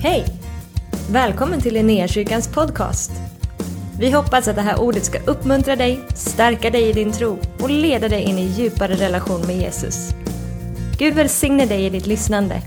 Hej! 0.00 0.24
Välkommen 1.10 1.60
till 1.60 1.74
Linnéakyrkans 1.74 2.48
podcast. 2.48 3.10
Vi 4.00 4.10
hoppas 4.10 4.48
att 4.48 4.56
det 4.56 4.62
här 4.62 4.80
ordet 4.80 5.04
ska 5.04 5.18
uppmuntra 5.18 5.76
dig, 5.76 6.00
stärka 6.14 6.70
dig 6.70 6.88
i 6.88 6.92
din 6.92 7.12
tro 7.12 7.38
och 7.60 7.70
leda 7.70 8.08
dig 8.08 8.22
in 8.22 8.38
i 8.38 8.46
djupare 8.46 8.94
relation 8.94 9.46
med 9.46 9.56
Jesus. 9.56 10.08
Gud 10.98 11.14
välsigne 11.14 11.66
dig 11.66 11.86
i 11.86 11.90
ditt 11.90 12.06
lyssnande. 12.06 12.62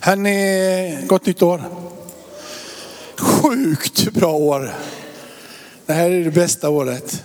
Hörni, 0.00 1.06
gott 1.06 1.26
nytt 1.26 1.42
år. 1.42 1.62
Sjukt 3.18 4.12
bra 4.12 4.32
år. 4.32 4.74
Det 5.86 5.92
här 5.92 6.10
är 6.10 6.24
det 6.24 6.30
bästa 6.30 6.68
året. 6.68 7.24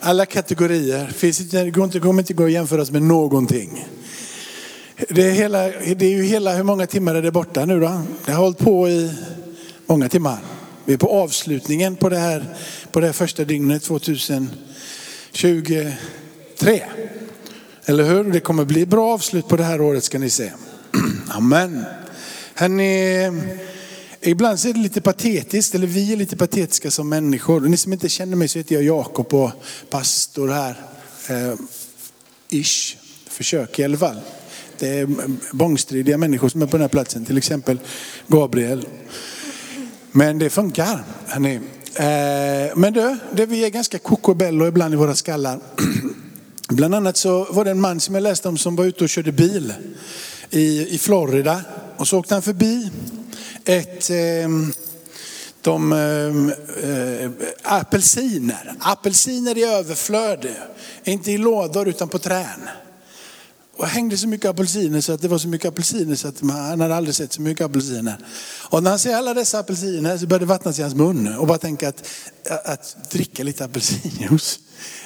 Alla 0.00 0.26
kategorier. 0.26 1.06
Finns 1.06 1.40
inte, 1.40 1.64
det 1.64 1.70
går 1.70 1.84
inte, 1.84 2.00
kommer 2.00 2.22
inte 2.22 2.34
gå 2.34 2.44
att 2.44 2.52
jämföras 2.52 2.90
med 2.90 3.02
någonting. 3.02 3.86
Det 4.98 5.22
är, 5.22 5.32
hela, 5.32 5.68
det 5.68 6.06
är 6.06 6.10
ju 6.10 6.22
hela, 6.22 6.54
hur 6.54 6.62
många 6.62 6.86
timmar 6.86 7.14
är 7.14 7.22
det 7.22 7.30
borta 7.30 7.64
nu 7.64 7.80
då? 7.80 8.02
Det 8.24 8.32
har 8.32 8.42
hållit 8.42 8.58
på 8.58 8.88
i 8.88 9.12
många 9.86 10.08
timmar. 10.08 10.38
Vi 10.84 10.92
är 10.92 10.98
på 10.98 11.08
avslutningen 11.08 11.96
på 11.96 12.08
det 12.08 12.18
här, 12.18 12.56
på 12.92 13.00
det 13.00 13.06
här 13.06 13.12
första 13.12 13.44
dygnet 13.44 13.82
2023. 13.82 15.92
Eller 17.84 18.04
hur? 18.04 18.24
Det 18.24 18.40
kommer 18.40 18.64
bli 18.64 18.86
bra 18.86 19.14
avslut 19.14 19.48
på 19.48 19.56
det 19.56 19.64
här 19.64 19.80
året 19.80 20.04
ska 20.04 20.18
ni 20.18 20.30
se. 20.30 20.52
Amen. 21.28 21.84
Hörrni, 22.54 23.32
ibland 24.20 24.60
så 24.60 24.68
är 24.68 24.72
det 24.72 24.80
lite 24.80 25.00
patetiskt, 25.00 25.74
eller 25.74 25.86
vi 25.86 26.12
är 26.12 26.16
lite 26.16 26.36
patetiska 26.36 26.90
som 26.90 27.08
människor. 27.08 27.60
Ni 27.60 27.76
som 27.76 27.92
inte 27.92 28.08
känner 28.08 28.36
mig 28.36 28.48
så 28.48 28.58
heter 28.58 28.74
jag 28.74 28.84
Jakob 28.84 29.34
och 29.34 29.50
pastor 29.90 30.48
här. 30.48 30.76
Eh, 31.28 31.54
ish, 32.48 32.96
försök 33.26 33.78
i 33.78 33.84
alla 33.84 33.98
fall. 33.98 34.20
Det 34.78 34.88
är 34.88 35.02
eh, 35.02 35.08
bångstridiga 35.52 36.18
människor 36.18 36.48
som 36.48 36.62
är 36.62 36.66
på 36.66 36.72
den 36.72 36.80
här 36.80 36.88
platsen, 36.88 37.24
till 37.24 37.38
exempel 37.38 37.78
Gabriel. 38.26 38.86
Men 40.12 40.38
det 40.38 40.50
funkar. 40.50 41.04
Hörni. 41.26 41.54
Eh, 41.94 42.76
men 42.76 42.92
du, 42.92 43.16
det 43.32 43.46
vi 43.46 43.64
är 43.64 43.70
ganska 43.70 43.98
kokobello 43.98 44.66
ibland 44.66 44.94
i 44.94 44.96
våra 44.96 45.14
skallar. 45.14 45.60
Bland 46.68 46.94
annat 46.94 47.16
så 47.16 47.46
var 47.50 47.64
det 47.64 47.70
en 47.70 47.80
man 47.80 48.00
som 48.00 48.14
jag 48.14 48.22
läste 48.22 48.48
om 48.48 48.58
som 48.58 48.76
var 48.76 48.84
ute 48.84 49.04
och 49.04 49.10
körde 49.10 49.32
bil 49.32 49.72
i, 50.50 50.94
i 50.94 50.98
Florida. 50.98 51.60
Och 51.96 52.08
så 52.08 52.18
åkte 52.18 52.34
han 52.34 52.42
förbi 52.42 52.90
ett, 53.64 54.10
eh, 54.10 54.48
de, 55.60 55.92
ehm, 55.92 56.52
eh, 56.82 57.30
apelsiner. 57.62 58.74
Apelsiner 58.80 59.58
i 59.58 59.64
överflöd. 59.64 60.46
Inte 61.04 61.32
i 61.32 61.38
lådor 61.38 61.88
utan 61.88 62.08
på 62.08 62.18
trän. 62.18 62.68
Och 63.78 63.86
hängde 63.86 64.16
så 64.16 64.28
mycket 64.28 64.50
apelsiner 64.50 65.00
så 65.00 65.12
att 65.12 65.22
det 65.22 65.28
var 65.28 65.38
så 65.38 65.48
mycket 65.48 65.68
apelsiner 65.68 66.16
så 66.16 66.28
att 66.28 66.42
man, 66.42 66.56
han 66.56 66.80
hade 66.80 66.96
aldrig 66.96 67.14
sett 67.14 67.32
så 67.32 67.42
mycket 67.42 67.66
apelsiner. 67.66 68.18
Och 68.70 68.82
när 68.82 68.90
han 68.90 68.98
ser 68.98 69.16
alla 69.16 69.34
dessa 69.34 69.58
apelsiner 69.58 70.18
så 70.18 70.26
började 70.26 70.44
det 70.44 70.48
vattnas 70.48 70.78
i 70.78 70.82
hans 70.82 70.94
mun 70.94 71.36
och 71.36 71.46
bara 71.46 71.58
tänka 71.58 71.88
att, 71.88 72.08
att 72.64 73.10
dricka 73.10 73.42
lite 73.42 73.64
apelsinjuice. 73.64 74.58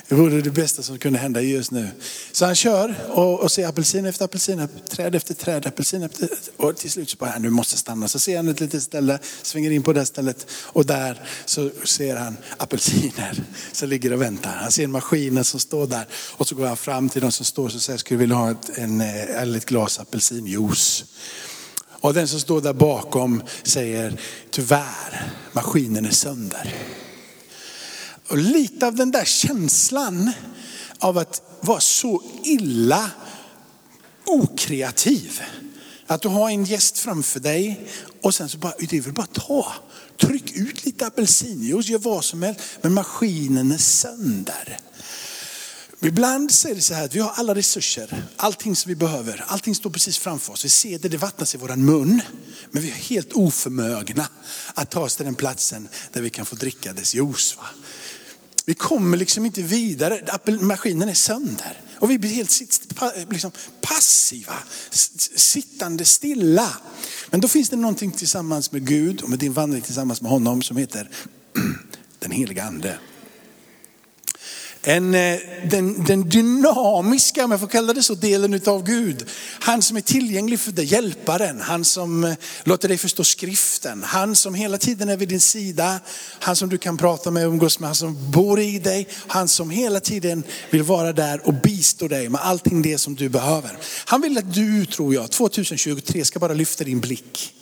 Det 0.08 0.14
vore 0.14 0.40
det 0.40 0.50
bästa 0.50 0.82
som 0.82 0.98
kunde 0.98 1.18
hända 1.18 1.40
just 1.40 1.70
nu. 1.70 1.88
Så 2.32 2.44
han 2.46 2.54
kör 2.54 2.94
och, 3.08 3.40
och 3.40 3.52
ser 3.52 3.66
apelsin 3.66 4.06
efter 4.06 4.24
apelsin, 4.24 4.68
träd 4.88 5.14
efter 5.14 5.34
träd, 5.34 5.66
apelsin 5.66 6.02
efter 6.02 6.28
Och 6.56 6.76
till 6.76 6.90
slut 6.90 7.10
så 7.10 7.16
bara, 7.16 7.38
nu 7.38 7.50
måste 7.50 7.76
stanna. 7.76 8.08
Så 8.08 8.18
ser 8.18 8.36
han 8.36 8.48
ett 8.48 8.60
litet 8.60 8.82
ställe, 8.82 9.18
svänger 9.42 9.70
in 9.70 9.82
på 9.82 9.92
det 9.92 10.06
stället 10.06 10.46
och 10.52 10.86
där 10.86 11.22
så 11.44 11.70
ser 11.84 12.16
han 12.16 12.36
apelsiner 12.56 13.44
som 13.72 13.88
ligger 13.88 14.12
och 14.12 14.22
väntar. 14.22 14.56
Han 14.56 14.72
ser 14.72 14.86
maskinen 14.86 15.44
som 15.44 15.60
står 15.60 15.86
där 15.86 16.06
och 16.12 16.48
så 16.48 16.54
går 16.54 16.66
han 16.66 16.76
fram 16.76 17.08
till 17.08 17.22
de 17.22 17.32
som 17.32 17.44
står 17.44 17.64
och 17.64 17.72
säger, 17.72 17.98
skulle 17.98 18.20
vilja 18.20 18.36
ha 18.36 18.50
ett, 18.50 18.78
en, 18.78 19.00
eh, 19.00 19.42
eller 19.42 19.58
ett 19.58 19.66
glas 19.66 19.98
apelsinjuice. 19.98 21.04
Och 22.00 22.14
den 22.14 22.28
som 22.28 22.40
står 22.40 22.60
där 22.60 22.72
bakom 22.72 23.42
säger, 23.62 24.20
tyvärr, 24.50 25.32
maskinen 25.52 26.04
är 26.04 26.10
sönder. 26.10 26.74
Och 28.30 28.38
lite 28.38 28.86
av 28.86 28.94
den 28.94 29.10
där 29.10 29.24
känslan 29.24 30.32
av 30.98 31.18
att 31.18 31.42
vara 31.60 31.80
så 31.80 32.22
illa 32.44 33.10
okreativ. 34.26 35.40
Att 36.06 36.22
du 36.22 36.28
har 36.28 36.50
en 36.50 36.64
gäst 36.64 36.98
framför 36.98 37.40
dig 37.40 37.88
och 38.22 38.34
sen 38.34 38.48
så 38.48 38.58
bara, 38.58 38.72
det 38.78 38.96
är 38.96 39.00
väl 39.00 39.12
bara 39.12 39.26
ta. 39.26 39.72
Tryck 40.20 40.56
ut 40.56 40.84
lite 40.84 41.06
apelsinjuice, 41.06 41.88
gör 41.88 41.98
vad 41.98 42.24
som 42.24 42.42
helst. 42.42 42.60
Men 42.82 42.94
maskinen 42.94 43.72
är 43.72 43.78
sönder. 43.78 44.78
Ibland 46.02 46.52
så 46.52 46.68
är 46.68 46.74
det 46.74 46.80
så 46.80 46.94
här 46.94 47.04
att 47.04 47.14
vi 47.14 47.20
har 47.20 47.30
alla 47.30 47.54
resurser, 47.54 48.24
allting 48.36 48.76
som 48.76 48.88
vi 48.88 48.94
behöver, 48.94 49.44
allting 49.46 49.74
står 49.74 49.90
precis 49.90 50.18
framför 50.18 50.52
oss. 50.52 50.64
Vi 50.64 50.68
ser 50.68 50.98
det, 50.98 51.08
det 51.08 51.16
vattnas 51.16 51.54
i 51.54 51.58
våran 51.58 51.84
mun. 51.84 52.22
Men 52.70 52.82
vi 52.82 52.90
är 52.90 52.94
helt 52.94 53.32
oförmögna 53.32 54.28
att 54.74 54.90
ta 54.90 55.00
oss 55.00 55.16
till 55.16 55.24
den 55.24 55.34
platsen 55.34 55.88
där 56.12 56.20
vi 56.20 56.30
kan 56.30 56.46
få 56.46 56.56
dricka 56.56 56.92
dess 56.92 57.14
juice. 57.14 57.56
Va? 57.56 57.66
Vi 58.70 58.74
kommer 58.74 59.16
liksom 59.16 59.46
inte 59.46 59.62
vidare, 59.62 60.38
maskinen 60.60 61.08
är 61.08 61.14
sönder. 61.14 61.80
Och 61.98 62.10
vi 62.10 62.18
blir 62.18 62.30
helt 62.30 62.60
liksom 63.30 63.50
passiva, 63.80 64.54
sittande 65.36 66.04
stilla. 66.04 66.76
Men 67.30 67.40
då 67.40 67.48
finns 67.48 67.68
det 67.68 67.76
någonting 67.76 68.10
tillsammans 68.10 68.72
med 68.72 68.86
Gud 68.86 69.20
och 69.20 69.30
med 69.30 69.38
din 69.38 69.52
vandring 69.52 69.82
tillsammans 69.82 70.20
med 70.20 70.30
honom 70.30 70.62
som 70.62 70.76
heter 70.76 71.10
den 72.18 72.30
heliga 72.30 72.64
ande. 72.64 72.98
En, 74.82 75.14
eh, 75.14 75.38
den, 75.70 76.04
den 76.04 76.28
dynamiska, 76.28 77.44
om 77.44 77.50
jag 77.50 77.60
får 77.60 77.66
kalla 77.66 77.92
det 77.92 78.02
så, 78.02 78.14
delen 78.14 78.60
av 78.66 78.84
Gud. 78.84 79.26
Han 79.60 79.82
som 79.82 79.96
är 79.96 80.00
tillgänglig 80.00 80.60
för 80.60 80.72
dig, 80.72 80.84
hjälparen. 80.84 81.60
Han 81.60 81.84
som 81.84 82.24
eh, 82.24 82.34
låter 82.64 82.88
dig 82.88 82.98
förstå 82.98 83.24
skriften. 83.24 84.02
Han 84.02 84.36
som 84.36 84.54
hela 84.54 84.78
tiden 84.78 85.08
är 85.08 85.16
vid 85.16 85.28
din 85.28 85.40
sida. 85.40 86.00
Han 86.38 86.56
som 86.56 86.68
du 86.68 86.78
kan 86.78 86.96
prata 86.96 87.30
med 87.30 87.46
och 87.46 87.52
umgås 87.52 87.78
med. 87.78 87.88
Han 87.88 87.94
som 87.94 88.30
bor 88.30 88.60
i 88.60 88.78
dig. 88.78 89.08
Han 89.26 89.48
som 89.48 89.70
hela 89.70 90.00
tiden 90.00 90.42
vill 90.70 90.82
vara 90.82 91.12
där 91.12 91.46
och 91.46 91.54
bistå 91.54 92.08
dig 92.08 92.28
med 92.28 92.40
allting 92.40 92.82
det 92.82 92.98
som 92.98 93.14
du 93.14 93.28
behöver. 93.28 93.78
Han 94.04 94.20
vill 94.20 94.38
att 94.38 94.54
du, 94.54 94.86
tror 94.86 95.14
jag, 95.14 95.30
2023 95.30 96.24
ska 96.24 96.38
bara 96.38 96.54
lyfta 96.54 96.84
din 96.84 97.00
blick 97.00 97.54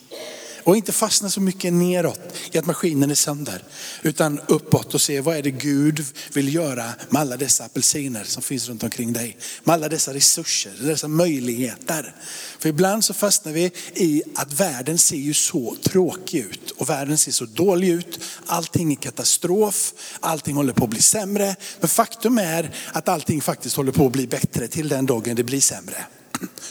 och 0.65 0.77
inte 0.77 0.93
fastna 0.93 1.31
så 1.31 1.41
mycket 1.41 1.73
neråt 1.73 2.21
i 2.53 2.59
att 2.59 2.67
maskinen 2.67 3.11
är 3.11 3.15
sönder. 3.15 3.65
Utan 4.03 4.41
uppåt 4.47 4.95
och 4.95 5.01
se 5.01 5.21
vad 5.21 5.37
är 5.37 5.43
det 5.43 5.51
Gud 5.51 6.05
vill 6.33 6.55
göra 6.55 6.91
med 7.09 7.21
alla 7.21 7.37
dessa 7.37 7.65
apelsiner 7.65 8.25
som 8.25 8.43
finns 8.43 8.69
runt 8.69 8.83
omkring 8.83 9.13
dig. 9.13 9.37
Med 9.65 9.75
alla 9.75 9.89
dessa 9.89 10.15
resurser, 10.15 10.73
dessa 10.81 11.09
möjligheter. 11.09 12.15
För 12.59 12.69
ibland 12.69 13.05
så 13.05 13.15
fastnar 13.15 13.53
vi 13.53 13.71
i 13.95 14.23
att 14.35 14.53
världen 14.53 14.99
ser 14.99 15.17
ju 15.17 15.35
så 15.35 15.77
tråkig 15.83 16.39
ut 16.39 16.71
och 16.71 16.89
världen 16.89 17.19
ser 17.19 17.33
så 17.33 17.45
dålig 17.45 17.89
ut. 17.89 18.21
Allting 18.47 18.93
är 18.93 18.97
katastrof, 18.97 19.93
allting 20.21 20.57
håller 20.57 20.73
på 20.73 20.85
att 20.85 20.91
bli 20.91 21.03
sämre. 21.03 21.57
Men 21.81 21.89
faktum 21.89 22.39
är 22.39 22.75
att 22.93 23.09
allting 23.09 23.41
faktiskt 23.41 23.77
håller 23.77 23.93
på 23.93 24.07
att 24.07 24.13
bli 24.13 24.27
bättre 24.27 24.69
till 24.69 24.89
den 24.89 25.07
dagen 25.07 25.37
det 25.37 25.45
blir 25.45 25.61
sämre. 25.61 26.07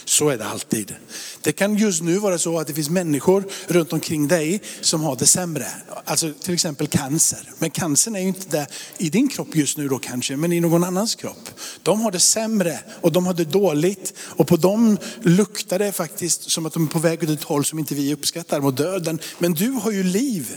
Så 0.04 0.28
är 0.28 0.38
det 0.38 0.46
alltid. 0.46 0.94
Det 1.42 1.52
kan 1.52 1.76
just 1.76 2.02
nu 2.02 2.18
vara 2.18 2.38
så 2.38 2.58
att 2.58 2.66
det 2.66 2.74
finns 2.74 2.90
människor 2.90 3.44
runt 3.66 3.92
omkring 3.92 4.28
dig 4.28 4.62
som 4.80 5.02
har 5.02 5.16
det 5.16 5.26
sämre. 5.26 5.66
Alltså 6.04 6.32
till 6.32 6.54
exempel 6.54 6.86
cancer. 6.86 7.50
Men 7.58 7.70
cancern 7.70 8.16
är 8.16 8.20
ju 8.20 8.28
inte 8.28 8.56
där 8.56 8.66
i 8.98 9.10
din 9.10 9.28
kropp 9.28 9.56
just 9.56 9.78
nu 9.78 9.88
då 9.88 9.98
kanske, 9.98 10.36
men 10.36 10.52
i 10.52 10.60
någon 10.60 10.84
annans 10.84 11.14
kropp. 11.14 11.50
De 11.82 12.00
har 12.00 12.10
det 12.10 12.20
sämre 12.20 12.78
och 13.00 13.12
de 13.12 13.26
har 13.26 13.34
det 13.34 13.44
dåligt. 13.44 14.14
Och 14.18 14.46
på 14.46 14.56
dem 14.56 14.98
luktar 15.22 15.78
det 15.78 15.92
faktiskt 15.92 16.50
som 16.50 16.66
att 16.66 16.72
de 16.72 16.84
är 16.84 16.88
på 16.90 16.98
väg 16.98 17.22
åt 17.22 17.28
ett 17.28 17.42
håll 17.42 17.64
som 17.64 17.78
inte 17.78 17.94
vi 17.94 18.14
uppskattar, 18.14 18.60
mot 18.60 18.76
döden. 18.76 19.18
Men 19.38 19.52
du 19.52 19.70
har 19.70 19.90
ju 19.90 20.02
liv 20.02 20.56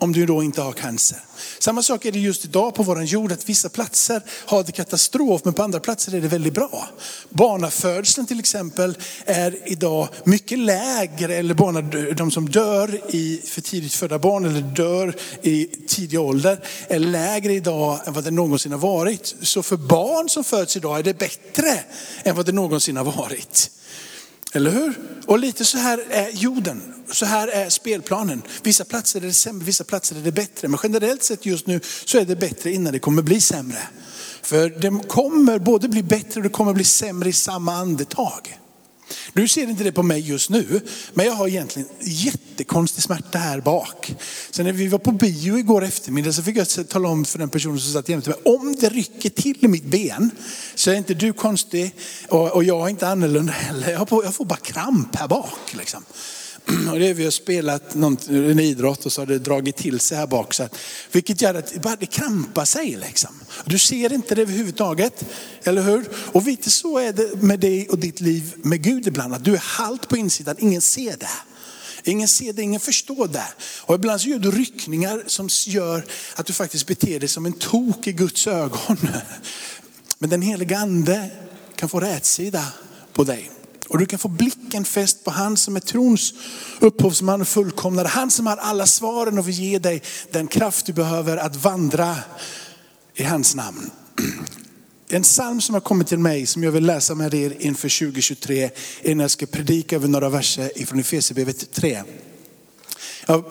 om 0.00 0.12
du 0.12 0.26
då 0.26 0.42
inte 0.42 0.62
har 0.62 0.72
cancer. 0.72 1.18
Samma 1.58 1.82
sak 1.82 2.04
är 2.04 2.12
det 2.12 2.18
just 2.18 2.44
idag 2.44 2.74
på 2.74 2.82
vår 2.82 3.02
jord, 3.02 3.32
att 3.32 3.48
vissa 3.48 3.68
platser 3.68 4.22
har 4.46 4.62
det 4.62 4.72
katastrof, 4.72 5.40
men 5.44 5.54
på 5.54 5.62
andra 5.62 5.80
platser 5.80 6.14
är 6.14 6.20
det 6.20 6.28
väldigt 6.28 6.54
bra. 6.54 6.88
Barnafödseln 7.28 8.26
till 8.26 8.40
exempel 8.40 8.98
är 9.26 9.58
idag 9.66 10.08
mycket 10.24 10.58
lägre, 10.58 11.36
eller 11.36 11.54
barn, 11.54 12.14
de 12.16 12.30
som 12.30 12.48
dör 12.48 13.00
i 13.14 13.42
för 13.44 13.60
tidigt 13.60 13.94
födda 13.94 14.18
barn 14.18 14.44
eller 14.44 14.60
dör 14.60 15.14
i 15.42 15.66
tidig 15.86 16.20
ålder 16.20 16.64
är 16.88 16.98
lägre 16.98 17.52
idag 17.52 18.00
än 18.06 18.12
vad 18.12 18.24
det 18.24 18.30
någonsin 18.30 18.72
har 18.72 18.78
varit. 18.78 19.34
Så 19.42 19.62
för 19.62 19.76
barn 19.76 20.28
som 20.28 20.44
föds 20.44 20.76
idag 20.76 20.98
är 20.98 21.02
det 21.02 21.18
bättre 21.18 21.80
än 22.22 22.36
vad 22.36 22.46
det 22.46 22.52
någonsin 22.52 22.96
har 22.96 23.04
varit. 23.04 23.70
Eller 24.52 24.70
hur? 24.70 24.94
Och 25.26 25.38
lite 25.38 25.64
så 25.64 25.78
här 25.78 26.04
är 26.10 26.30
jorden, 26.30 26.82
så 27.12 27.26
här 27.26 27.48
är 27.48 27.68
spelplanen. 27.68 28.42
Vissa 28.62 28.84
platser 28.84 29.20
är 29.20 29.26
det 29.26 29.32
sämre, 29.32 29.64
vissa 29.64 29.84
platser 29.84 30.16
är 30.16 30.20
det 30.20 30.32
bättre. 30.32 30.68
Men 30.68 30.80
generellt 30.82 31.22
sett 31.22 31.46
just 31.46 31.66
nu 31.66 31.80
så 32.04 32.18
är 32.18 32.24
det 32.24 32.36
bättre 32.36 32.72
innan 32.72 32.92
det 32.92 32.98
kommer 32.98 33.22
bli 33.22 33.40
sämre. 33.40 33.78
För 34.42 34.68
det 34.68 35.08
kommer 35.08 35.58
både 35.58 35.88
bli 35.88 36.02
bättre 36.02 36.40
och 36.40 36.42
det 36.42 36.48
kommer 36.48 36.72
bli 36.72 36.84
sämre 36.84 37.28
i 37.28 37.32
samma 37.32 37.74
andetag. 37.74 38.58
Du 39.32 39.48
ser 39.48 39.62
inte 39.62 39.84
det 39.84 39.92
på 39.92 40.02
mig 40.02 40.20
just 40.20 40.50
nu, 40.50 40.80
men 41.14 41.26
jag 41.26 41.32
har 41.32 41.48
egentligen 41.48 41.88
jättekonstig 42.00 43.02
smärta 43.02 43.38
här 43.38 43.60
bak. 43.60 44.14
Så 44.50 44.62
när 44.62 44.72
vi 44.72 44.88
var 44.88 44.98
på 44.98 45.12
bio 45.12 45.58
igår 45.58 45.84
eftermiddag 45.84 46.32
så 46.32 46.42
fick 46.42 46.56
jag 46.56 46.88
tala 46.88 47.08
om 47.08 47.24
för 47.24 47.38
den 47.38 47.48
personen 47.48 47.80
som 47.80 47.92
satt 47.92 48.08
jämte 48.08 48.30
mig, 48.30 48.38
om 48.44 48.76
det 48.80 48.88
rycker 48.88 49.30
till 49.30 49.56
i 49.60 49.68
mitt 49.68 49.84
ben 49.84 50.30
så 50.74 50.90
är 50.90 50.94
inte 50.94 51.14
du 51.14 51.32
konstig 51.32 51.94
och, 52.28 52.52
och 52.52 52.64
jag 52.64 52.86
är 52.86 52.90
inte 52.90 53.08
annorlunda 53.08 53.52
heller. 53.52 53.90
Jag 53.90 54.08
får, 54.08 54.24
jag 54.24 54.34
får 54.34 54.44
bara 54.44 54.58
kramp 54.58 55.16
här 55.16 55.28
bak. 55.28 55.74
Liksom. 55.74 56.04
Och 56.92 56.98
det 56.98 57.08
är 57.08 57.14
vi 57.14 57.24
har 57.24 57.30
spelat 57.30 57.94
någon, 57.94 58.16
en 58.28 58.60
idrott 58.60 59.06
och 59.06 59.12
så 59.12 59.20
har 59.20 59.26
det 59.26 59.38
dragit 59.38 59.76
till 59.76 60.00
sig 60.00 60.18
här 60.18 60.26
bak. 60.26 60.54
Så 60.54 60.62
att, 60.62 60.76
vilket 61.12 61.40
gör 61.42 61.54
att 61.54 61.82
bara 61.82 61.96
det 61.96 62.06
krampar 62.06 62.64
sig. 62.64 62.96
Liksom. 62.96 63.30
Du 63.64 63.78
ser 63.78 64.12
inte 64.12 64.34
det 64.34 64.42
överhuvudtaget, 64.42 65.24
eller 65.62 65.82
hur? 65.82 66.08
Och 66.32 66.42
lite 66.42 66.70
så 66.70 66.98
är 66.98 67.12
det 67.12 67.42
med 67.42 67.60
dig 67.60 67.88
och 67.88 67.98
ditt 67.98 68.20
liv 68.20 68.54
med 68.56 68.82
Gud 68.82 69.06
ibland. 69.06 69.34
Att 69.34 69.44
du 69.44 69.54
är 69.54 69.62
halt 69.64 70.08
på 70.08 70.16
insidan, 70.16 70.56
ingen 70.58 70.80
ser 70.80 71.16
det. 71.16 71.30
Ingen 72.04 72.28
ser 72.28 72.52
det, 72.52 72.62
ingen 72.62 72.80
förstår 72.80 73.28
det. 73.28 73.46
Och 73.80 73.94
ibland 73.94 74.20
så 74.20 74.28
gör 74.28 74.38
du 74.38 74.50
ryckningar 74.50 75.22
som 75.26 75.48
gör 75.66 76.04
att 76.34 76.46
du 76.46 76.52
faktiskt 76.52 76.86
beter 76.86 77.20
dig 77.20 77.28
som 77.28 77.46
en 77.46 77.52
tok 77.52 78.06
i 78.06 78.12
Guds 78.12 78.46
ögon. 78.46 78.96
Men 80.18 80.30
den 80.30 80.42
heliga 80.42 80.78
ande 80.78 81.30
kan 81.76 81.88
få 81.88 82.00
rätsida 82.00 82.66
på 83.12 83.24
dig. 83.24 83.50
Och 83.90 83.98
du 83.98 84.06
kan 84.06 84.18
få 84.18 84.28
blicken 84.28 84.84
fäst 84.84 85.24
på 85.24 85.30
han 85.30 85.56
som 85.56 85.76
är 85.76 85.80
trons 85.80 86.34
upphovsman 86.80 87.40
och 87.40 87.48
fullkomnare. 87.48 88.08
Han 88.08 88.30
som 88.30 88.46
har 88.46 88.56
alla 88.56 88.86
svaren 88.86 89.38
och 89.38 89.48
vill 89.48 89.54
ge 89.54 89.78
dig 89.78 90.02
den 90.30 90.46
kraft 90.46 90.86
du 90.86 90.92
behöver 90.92 91.36
att 91.36 91.56
vandra 91.56 92.16
i 93.14 93.22
hans 93.22 93.54
namn. 93.54 93.90
En 95.08 95.22
psalm 95.22 95.60
som 95.60 95.74
har 95.74 95.80
kommit 95.80 96.08
till 96.08 96.18
mig 96.18 96.46
som 96.46 96.64
jag 96.64 96.72
vill 96.72 96.86
läsa 96.86 97.14
med 97.14 97.34
er 97.34 97.56
inför 97.58 98.00
2023 98.00 98.70
innan 99.02 99.20
jag 99.20 99.30
ska 99.30 99.46
predika 99.46 99.96
över 99.96 100.08
några 100.08 100.28
verser 100.28 100.78
ifrån 100.78 101.00
Efesierbrevet 101.00 101.72
3. 101.72 102.02
Jag 103.26 103.44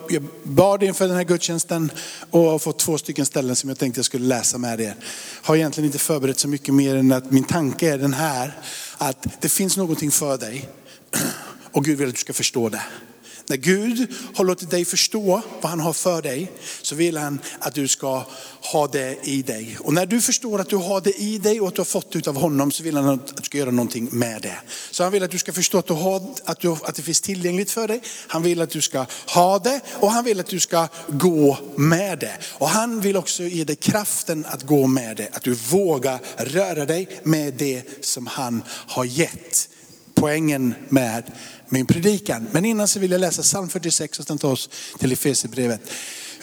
bad 0.43 0.83
inför 0.83 1.07
den 1.07 1.15
här 1.15 1.23
gudstjänsten 1.23 1.91
och 2.31 2.41
har 2.41 2.59
fått 2.59 2.79
två 2.79 2.97
stycken 2.97 3.25
ställen 3.25 3.55
som 3.55 3.69
jag 3.69 3.77
tänkte 3.77 3.99
jag 3.99 4.05
skulle 4.05 4.25
läsa 4.25 4.57
med 4.57 4.81
er. 4.81 4.95
Har 5.41 5.55
egentligen 5.55 5.85
inte 5.85 5.99
förberett 5.99 6.39
så 6.39 6.47
mycket 6.47 6.73
mer 6.73 6.95
än 6.95 7.11
att 7.11 7.31
min 7.31 7.43
tanke 7.43 7.93
är 7.93 7.97
den 7.97 8.13
här, 8.13 8.57
att 8.97 9.27
det 9.41 9.49
finns 9.49 9.77
någonting 9.77 10.11
för 10.11 10.37
dig 10.37 10.69
och 11.71 11.85
Gud 11.85 11.97
vill 11.97 12.07
att 12.07 12.15
du 12.15 12.19
ska 12.19 12.33
förstå 12.33 12.69
det. 12.69 12.81
När 13.49 13.57
Gud 13.57 14.13
har 14.35 14.45
låtit 14.45 14.69
dig 14.69 14.85
förstå 14.85 15.41
vad 15.61 15.69
han 15.69 15.79
har 15.79 15.93
för 15.93 16.21
dig 16.21 16.51
så 16.81 16.95
vill 16.95 17.17
han 17.17 17.39
att 17.59 17.73
du 17.73 17.87
ska 17.87 18.23
ha 18.61 18.87
det 18.87 19.17
i 19.23 19.41
dig. 19.41 19.77
Och 19.79 19.93
när 19.93 20.05
du 20.05 20.21
förstår 20.21 20.61
att 20.61 20.69
du 20.69 20.75
har 20.75 21.01
det 21.01 21.21
i 21.21 21.37
dig 21.37 21.61
och 21.61 21.67
att 21.67 21.75
du 21.75 21.79
har 21.79 21.85
fått 21.85 22.11
det 22.11 22.27
av 22.27 22.35
honom 22.35 22.71
så 22.71 22.83
vill 22.83 22.95
han 22.97 23.09
att 23.09 23.37
du 23.37 23.43
ska 23.43 23.57
göra 23.57 23.71
någonting 23.71 24.09
med 24.11 24.41
det. 24.41 24.55
Så 24.91 25.03
han 25.03 25.11
vill 25.11 25.23
att 25.23 25.31
du 25.31 25.37
ska 25.37 25.53
förstå 25.53 25.77
att, 25.77 25.87
du 25.87 25.93
har, 25.93 26.35
att, 26.45 26.59
du, 26.59 26.71
att 26.71 26.95
det 26.95 27.01
finns 27.01 27.21
tillgängligt 27.21 27.71
för 27.71 27.87
dig. 27.87 28.01
Han 28.27 28.43
vill 28.43 28.61
att 28.61 28.69
du 28.69 28.81
ska 28.81 29.05
ha 29.27 29.59
det 29.59 29.81
och 29.93 30.11
han 30.11 30.23
vill 30.23 30.39
att 30.39 30.47
du 30.47 30.59
ska 30.59 30.87
gå 31.07 31.57
med 31.75 32.19
det. 32.19 32.37
Och 32.57 32.69
han 32.69 33.01
vill 33.01 33.17
också 33.17 33.43
ge 33.43 33.63
dig 33.63 33.75
kraften 33.75 34.45
att 34.49 34.63
gå 34.63 34.87
med 34.87 35.17
det. 35.17 35.29
Att 35.33 35.43
du 35.43 35.53
vågar 35.53 36.19
röra 36.37 36.85
dig 36.85 37.19
med 37.23 37.53
det 37.53 38.05
som 38.05 38.27
han 38.27 38.63
har 38.67 39.05
gett. 39.05 39.69
Poängen 40.19 40.75
med 40.89 41.23
min 41.69 41.85
predikan. 41.85 42.47
Men 42.51 42.65
innan 42.65 42.87
så 42.87 42.99
vill 42.99 43.11
jag 43.11 43.21
läsa 43.21 43.41
psalm 43.41 43.69
46 43.69 44.19
och 44.19 44.27
sen 44.27 44.37
ta 44.37 44.47
oss 44.47 44.69
till 44.99 45.11
Efesierbrevet. 45.11 45.81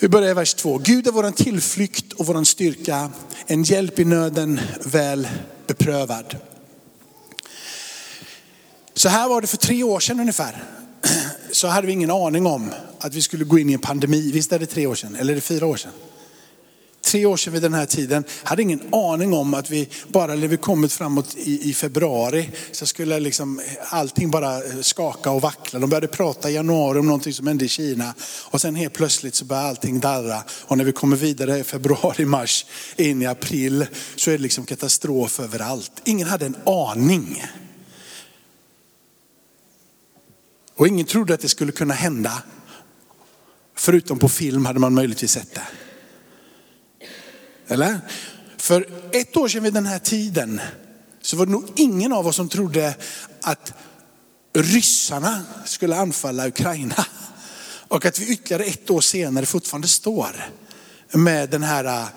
Vi 0.00 0.08
börjar 0.08 0.30
i 0.30 0.34
vers 0.34 0.54
2. 0.54 0.78
Gud 0.78 1.06
är 1.06 1.12
vår 1.12 1.30
tillflykt 1.30 2.12
och 2.12 2.26
vår 2.26 2.44
styrka, 2.44 3.10
en 3.46 3.62
hjälp 3.62 3.98
i 3.98 4.04
nöden 4.04 4.60
väl 4.84 5.28
beprövad. 5.66 6.36
Så 8.94 9.08
här 9.08 9.28
var 9.28 9.40
det 9.40 9.46
för 9.46 9.56
tre 9.56 9.82
år 9.82 10.00
sedan 10.00 10.20
ungefär. 10.20 10.62
Så 11.52 11.68
hade 11.68 11.86
vi 11.86 11.92
ingen 11.92 12.10
aning 12.10 12.46
om 12.46 12.70
att 13.00 13.14
vi 13.14 13.22
skulle 13.22 13.44
gå 13.44 13.58
in 13.58 13.70
i 13.70 13.72
en 13.72 13.78
pandemi. 13.78 14.30
Visst 14.32 14.52
är 14.52 14.58
det 14.58 14.66
tre 14.66 14.86
år 14.86 14.94
sedan? 14.94 15.16
Eller 15.16 15.32
är 15.32 15.34
det 15.34 15.40
fyra 15.40 15.66
år 15.66 15.76
sedan? 15.76 15.92
Tre 17.06 17.26
år 17.26 17.36
sedan 17.36 17.52
vid 17.52 17.62
den 17.62 17.74
här 17.74 17.86
tiden, 17.86 18.24
hade 18.42 18.62
ingen 18.62 18.94
aning 18.94 19.34
om 19.34 19.54
att 19.54 19.70
vi 19.70 19.88
bara 20.08 20.34
när 20.34 20.48
vi 20.48 20.56
kommit 20.56 20.92
framåt 20.92 21.34
i, 21.36 21.70
i 21.70 21.74
februari 21.74 22.50
så 22.72 22.86
skulle 22.86 23.20
liksom 23.20 23.60
allting 23.88 24.30
bara 24.30 24.56
eh, 24.56 24.80
skaka 24.80 25.30
och 25.30 25.42
vackla. 25.42 25.78
De 25.78 25.90
började 25.90 26.08
prata 26.08 26.50
i 26.50 26.54
januari 26.54 26.98
om 26.98 27.06
någonting 27.06 27.32
som 27.32 27.46
hände 27.46 27.64
i 27.64 27.68
Kina 27.68 28.14
och 28.44 28.60
sen 28.60 28.74
helt 28.74 28.94
plötsligt 28.94 29.34
så 29.34 29.44
började 29.44 29.68
allting 29.68 30.00
darra. 30.00 30.42
Och 30.50 30.78
när 30.78 30.84
vi 30.84 30.92
kommer 30.92 31.16
vidare 31.16 31.58
i 31.58 31.64
februari, 31.64 32.24
mars, 32.36 32.66
in 32.96 33.22
i 33.22 33.26
april 33.26 33.86
så 34.16 34.30
är 34.30 34.36
det 34.36 34.42
liksom 34.42 34.66
katastrof 34.66 35.40
överallt. 35.40 35.92
Ingen 36.04 36.28
hade 36.28 36.46
en 36.46 36.56
aning. 36.64 37.44
Och 40.76 40.88
ingen 40.88 41.06
trodde 41.06 41.34
att 41.34 41.40
det 41.40 41.48
skulle 41.48 41.72
kunna 41.72 41.94
hända. 41.94 42.42
Förutom 43.74 44.18
på 44.18 44.28
film 44.28 44.66
hade 44.66 44.80
man 44.80 44.94
möjligtvis 44.94 45.30
sett 45.30 45.54
det. 45.54 45.85
Eller? 47.68 48.00
För 48.56 48.88
ett 49.12 49.36
år 49.36 49.48
sedan 49.48 49.62
vid 49.62 49.74
den 49.74 49.86
här 49.86 49.98
tiden 49.98 50.60
så 51.22 51.36
var 51.36 51.46
det 51.46 51.52
nog 51.52 51.68
ingen 51.76 52.12
av 52.12 52.26
oss 52.26 52.36
som 52.36 52.48
trodde 52.48 52.94
att 53.42 53.72
ryssarna 54.52 55.42
skulle 55.64 55.96
anfalla 55.96 56.48
Ukraina. 56.48 57.06
Och 57.88 58.04
att 58.04 58.18
vi 58.18 58.32
ytterligare 58.32 58.64
ett 58.64 58.90
år 58.90 59.00
senare 59.00 59.46
fortfarande 59.46 59.88
står 59.88 60.50
med 61.12 61.50
den 61.50 61.62
här 61.62 61.84
äh, 61.84 62.08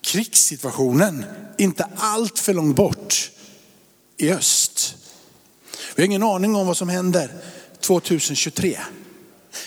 krigssituationen, 0.00 1.24
inte 1.58 1.88
allt 1.96 2.38
för 2.38 2.54
långt 2.54 2.76
bort 2.76 3.30
i 4.16 4.32
öst. 4.32 4.94
Vi 5.94 6.02
har 6.02 6.06
ingen 6.06 6.22
aning 6.22 6.54
om 6.54 6.66
vad 6.66 6.76
som 6.76 6.88
händer 6.88 7.30
2023. 7.80 8.78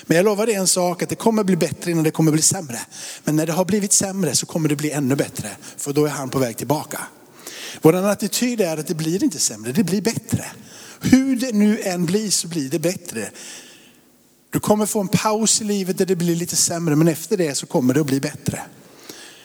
Men 0.06 0.16
jag 0.16 0.24
lovar 0.24 0.46
dig 0.46 0.54
en 0.54 0.66
sak, 0.66 1.02
att 1.02 1.08
det 1.08 1.14
kommer 1.14 1.44
bli 1.44 1.56
bättre 1.56 1.90
innan 1.90 2.04
det 2.04 2.10
kommer 2.10 2.32
bli 2.32 2.42
sämre. 2.42 2.78
Men 3.24 3.36
när 3.36 3.46
det 3.46 3.52
har 3.52 3.64
blivit 3.64 3.92
sämre 3.92 4.34
så 4.34 4.46
kommer 4.46 4.68
det 4.68 4.76
bli 4.76 4.90
ännu 4.90 5.16
bättre, 5.16 5.50
för 5.76 5.92
då 5.92 6.04
är 6.04 6.10
han 6.10 6.28
på 6.28 6.38
väg 6.38 6.56
tillbaka. 6.56 7.00
Vår 7.82 7.94
attityd 7.94 8.60
är 8.60 8.76
att 8.76 8.86
det 8.86 8.94
blir 8.94 9.24
inte 9.24 9.38
sämre, 9.38 9.72
det 9.72 9.84
blir 9.84 10.02
bättre. 10.02 10.44
Hur 11.00 11.36
det 11.36 11.52
nu 11.52 11.80
än 11.80 12.06
blir 12.06 12.30
så 12.30 12.48
blir 12.48 12.70
det 12.70 12.78
bättre. 12.78 13.30
Du 14.50 14.60
kommer 14.60 14.86
få 14.86 15.00
en 15.00 15.08
paus 15.08 15.60
i 15.60 15.64
livet 15.64 15.98
där 15.98 16.06
det 16.06 16.16
blir 16.16 16.36
lite 16.36 16.56
sämre, 16.56 16.96
men 16.96 17.08
efter 17.08 17.36
det 17.36 17.54
så 17.54 17.66
kommer 17.66 17.94
det 17.94 18.00
att 18.00 18.06
bli 18.06 18.20
bättre. 18.20 18.62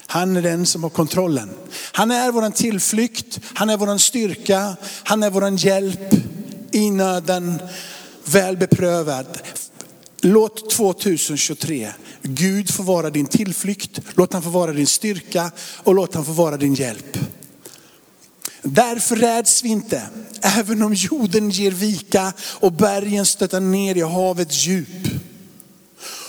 Han 0.07 0.37
är 0.37 0.41
den 0.41 0.65
som 0.65 0.83
har 0.83 0.89
kontrollen. 0.89 1.49
Han 1.91 2.11
är 2.11 2.31
vår 2.31 2.51
tillflykt, 2.51 3.39
han 3.53 3.69
är 3.69 3.77
vår 3.77 3.97
styrka, 3.97 4.75
han 5.03 5.23
är 5.23 5.29
vår 5.29 5.65
hjälp 5.65 6.13
i 6.71 6.91
nöden, 6.91 7.61
väl 8.25 8.57
beprövad. 8.57 9.41
Låt 10.23 10.69
2023 10.69 11.93
Gud 12.21 12.73
få 12.73 12.83
vara 12.83 13.09
din 13.09 13.25
tillflykt, 13.25 13.99
låt 14.15 14.33
han 14.33 14.41
få 14.41 14.49
vara 14.49 14.71
din 14.71 14.87
styrka 14.87 15.51
och 15.83 15.95
låt 15.95 16.15
han 16.15 16.25
få 16.25 16.31
vara 16.31 16.57
din 16.57 16.73
hjälp. 16.73 17.17
Därför 18.61 19.15
räds 19.15 19.63
vi 19.63 19.69
inte, 19.69 20.03
även 20.41 20.83
om 20.83 20.93
jorden 20.93 21.49
ger 21.49 21.71
vika 21.71 22.33
och 22.39 22.71
bergen 22.71 23.25
stöter 23.25 23.59
ner 23.59 23.97
i 23.97 24.01
havets 24.01 24.65
djup. 24.65 25.07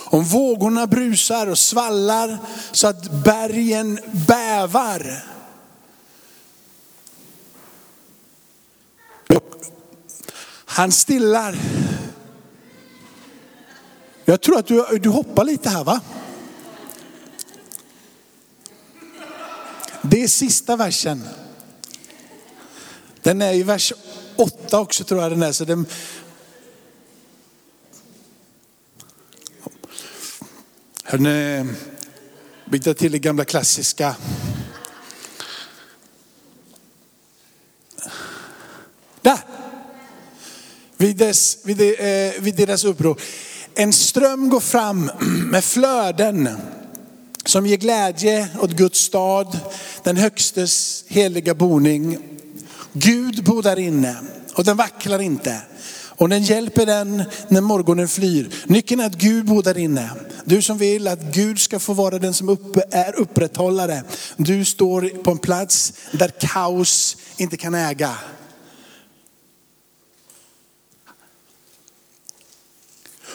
Om 0.05 0.23
vågorna 0.23 0.87
brusar 0.87 1.47
och 1.47 1.57
svallar 1.57 2.37
så 2.71 2.87
att 2.87 3.23
bergen 3.23 3.99
bävar. 4.27 5.23
Han 10.65 10.91
stillar 10.91 11.55
jag 14.25 14.41
tror 14.41 14.57
att 14.57 14.67
du, 14.67 14.85
du 15.01 15.09
hoppar 15.09 15.43
lite 15.43 15.69
här 15.69 15.83
va? 15.83 16.01
Det 20.01 20.23
är 20.23 20.27
sista 20.27 20.75
versen. 20.75 21.27
Den 23.21 23.41
är 23.41 23.53
i 23.53 23.63
vers 23.63 23.93
8 24.35 24.79
också 24.79 25.03
tror 25.03 25.21
jag 25.21 25.31
den 25.31 25.43
är. 25.43 25.51
Så 25.51 25.65
den... 25.65 25.85
Hörrni, 31.03 31.73
byta 32.65 32.93
till 32.93 33.11
det 33.11 33.19
gamla 33.19 33.45
klassiska. 33.45 34.15
Där! 39.21 39.39
Vid, 40.97 41.17
dess, 41.17 41.57
vid, 41.63 41.81
eh, 41.81 42.41
vid 42.41 42.55
deras 42.55 42.83
uppror. 42.83 43.21
En 43.75 43.93
ström 43.93 44.49
går 44.49 44.59
fram 44.59 45.11
med 45.51 45.63
flöden 45.63 46.49
som 47.45 47.65
ger 47.65 47.77
glädje 47.77 48.47
åt 48.59 48.71
Guds 48.71 48.99
stad, 48.99 49.59
den 50.03 50.17
högstes 50.17 51.03
heliga 51.07 51.53
boning. 51.53 52.17
Gud 52.93 53.43
bor 53.43 53.63
där 53.63 53.79
inne 53.79 54.15
och 54.53 54.63
den 54.63 54.77
vacklar 54.77 55.21
inte. 55.21 55.61
Och 56.15 56.29
den 56.29 56.43
hjälper 56.43 56.85
den 56.85 57.23
när 57.47 57.61
morgonen 57.61 58.07
flyr. 58.07 58.49
Nyckeln 58.65 59.01
är 59.01 59.05
att 59.05 59.15
Gud 59.15 59.45
bor 59.45 59.63
där 59.63 59.77
inne. 59.77 60.09
Du 60.45 60.61
som 60.61 60.77
vill 60.77 61.07
att 61.07 61.21
Gud 61.21 61.59
ska 61.59 61.79
få 61.79 61.93
vara 61.93 62.19
den 62.19 62.33
som 62.33 62.49
är 62.91 63.19
upprätthållare. 63.19 64.03
Du 64.37 64.65
står 64.65 65.23
på 65.23 65.31
en 65.31 65.37
plats 65.37 65.93
där 66.11 66.31
kaos 66.39 67.17
inte 67.37 67.57
kan 67.57 67.75
äga. 67.75 68.15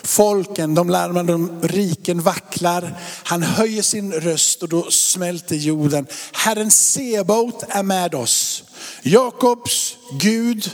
Folken, 0.02 0.74
de 0.74 0.90
larmande 0.90 1.32
de 1.32 1.62
riken 1.62 2.20
vacklar. 2.20 2.98
Han 3.24 3.42
höjer 3.42 3.82
sin 3.82 4.12
röst 4.12 4.62
och 4.62 4.68
då 4.68 4.90
smälter 4.90 5.56
jorden. 5.56 6.06
Herren 6.32 6.70
Sebaot 6.70 7.64
är 7.68 7.82
med 7.82 8.14
oss. 8.14 8.64
Jakobs 9.02 9.96
Gud 10.12 10.70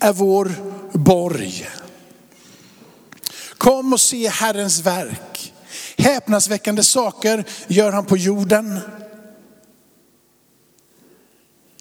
är 0.00 0.12
vår 0.12 0.52
borg. 0.92 1.68
Kom 3.58 3.92
och 3.92 4.00
se 4.00 4.28
Herrens 4.28 4.80
verk. 4.80 5.52
Häpnadsväckande 5.98 6.82
saker 6.82 7.44
gör 7.66 7.92
han 7.92 8.06
på 8.06 8.16
jorden. 8.16 8.80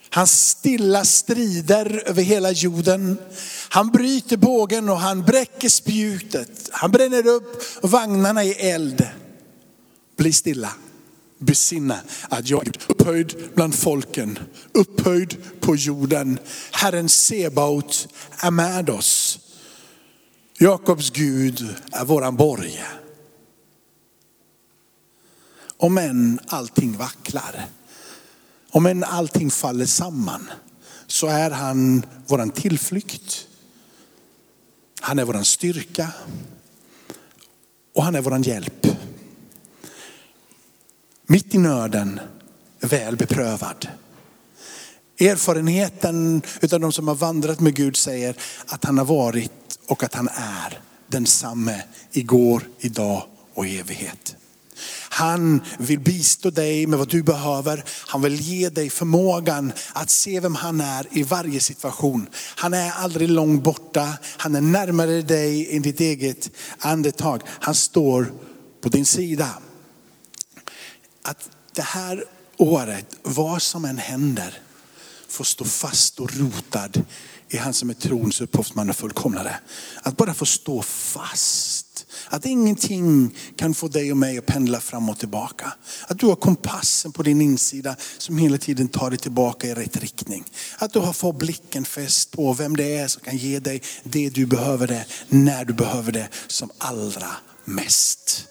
Han 0.10 0.28
stilla 0.28 1.06
strider 1.06 2.04
över 2.06 2.24
hela 2.24 2.52
jorden. 2.52 3.18
Han 3.70 3.92
bryter 3.92 4.38
bågen 4.38 4.90
och 4.90 5.00
han 5.00 5.24
bräcker 5.24 5.70
spjutet. 5.70 6.70
Han 6.72 6.92
bränner 6.92 7.28
upp 7.28 7.64
vagnarna 7.84 8.44
i 8.44 8.52
eld. 8.52 9.08
Bli 10.18 10.34
stilla. 10.34 10.72
Besinna 11.40 12.00
att 12.30 12.50
jag 12.50 12.68
är 12.68 12.74
upphöjd 12.88 13.50
bland 13.56 13.76
folken, 13.76 14.40
upphöjd 14.74 15.38
på 15.60 15.76
jorden. 15.76 16.40
Herren 16.72 17.10
Sebaot 17.10 18.08
är 18.40 18.52
med 18.52 18.90
oss. 18.90 19.40
Jakobs 20.60 21.10
Gud 21.10 21.76
är 21.92 22.06
våran 22.06 22.36
borg. 22.36 22.84
Om 25.78 25.98
än 25.98 26.40
allting 26.48 26.98
vacklar, 26.98 27.66
om 28.78 28.86
än 28.86 29.04
allting 29.04 29.52
faller 29.52 29.86
samman, 29.86 30.50
så 31.08 31.28
är 31.28 31.52
han 31.52 32.06
våran 32.28 32.50
tillflykt. 32.50 33.48
Han 35.02 35.20
är 35.20 35.26
våran 35.26 35.46
styrka 35.46 36.12
och 37.96 38.04
han 38.04 38.16
är 38.16 38.22
våran 38.22 38.42
hjälp. 38.42 38.88
Mitt 41.28 41.56
i 41.56 41.58
nöden, 41.58 42.20
väl 42.80 43.16
beprövad. 43.16 43.88
Erfarenheten 45.20 46.42
utav 46.62 46.80
de 46.80 46.92
som 46.92 47.08
har 47.08 47.16
vandrat 47.16 47.60
med 47.60 47.76
Gud 47.76 47.98
säger 47.98 48.36
att 48.66 48.84
han 48.84 48.98
har 48.98 49.06
varit 49.06 49.80
och 49.88 50.04
att 50.04 50.14
han 50.14 50.30
är 50.34 50.80
densamme 51.08 51.84
igår, 52.12 52.64
idag 52.80 53.24
och 53.54 53.68
i 53.68 53.80
evighet. 53.80 54.36
Han 55.10 55.62
vill 55.78 56.00
bistå 56.00 56.50
dig 56.50 56.88
med 56.88 57.00
vad 57.00 57.10
du 57.10 57.24
behöver. 57.24 57.84
Han 58.08 58.22
vill 58.22 58.36
ge 58.36 58.70
dig 58.70 58.90
förmågan 58.90 59.74
att 59.94 60.10
se 60.10 60.40
vem 60.40 60.56
han 60.56 60.82
är 60.82 61.08
i 61.12 61.24
varje 61.24 61.60
situation. 61.60 62.30
Han 62.36 62.74
är 62.74 62.92
aldrig 62.92 63.30
långt 63.30 63.64
borta. 63.64 64.14
Han 64.38 64.56
är 64.56 64.62
närmare 64.62 65.22
dig 65.22 65.76
än 65.76 65.82
ditt 65.82 66.00
eget 66.00 66.50
andetag. 66.80 67.42
Han 67.48 67.76
står 67.76 68.32
på 68.82 68.90
din 68.90 69.06
sida. 69.06 69.50
Att 71.22 71.50
det 71.74 71.82
här 71.82 72.24
året, 72.58 73.16
vad 73.24 73.62
som 73.62 73.86
än 73.86 73.98
händer, 73.98 74.62
får 75.28 75.44
stå 75.44 75.66
fast 75.66 76.20
och 76.20 76.36
rotad 76.36 77.06
i 77.50 77.58
han 77.58 77.74
som 77.74 77.90
är 77.90 77.94
trons 77.94 78.42
upphovsman 78.42 78.90
och 78.90 78.96
fullkomnare. 78.96 79.60
Att 80.04 80.18
bara 80.18 80.34
få 80.34 80.46
stå 80.46 80.82
fast. 80.82 81.77
Att 82.30 82.46
ingenting 82.46 83.36
kan 83.56 83.74
få 83.74 83.88
dig 83.88 84.12
och 84.12 84.18
mig 84.18 84.38
att 84.38 84.46
pendla 84.46 84.80
fram 84.80 85.10
och 85.10 85.20
tillbaka. 85.20 85.74
Att 86.08 86.20
du 86.20 86.26
har 86.26 86.36
kompassen 86.36 87.12
på 87.12 87.24
din 87.24 87.42
insida 87.42 87.96
som 88.18 88.38
hela 88.38 88.58
tiden 88.58 88.88
tar 88.88 89.10
dig 89.10 89.20
tillbaka 89.20 89.68
i 89.68 89.74
rätt 89.74 89.98
riktning. 89.98 90.44
Att 90.78 90.94
du 90.94 91.00
har 91.00 91.14
fått 91.14 91.38
blicken 91.38 91.86
fäst 91.86 92.32
på 92.32 92.54
vem 92.54 92.78
det 92.78 92.98
är 92.98 93.08
som 93.08 93.22
kan 93.22 93.38
ge 93.38 93.60
dig 93.60 93.82
det 94.04 94.30
du 94.30 94.46
behöver 94.46 94.88
det, 94.88 95.06
när 95.30 95.66
du 95.66 95.74
behöver 95.74 96.12
det 96.12 96.28
som 96.48 96.70
allra 96.78 97.30
mest. 97.66 98.48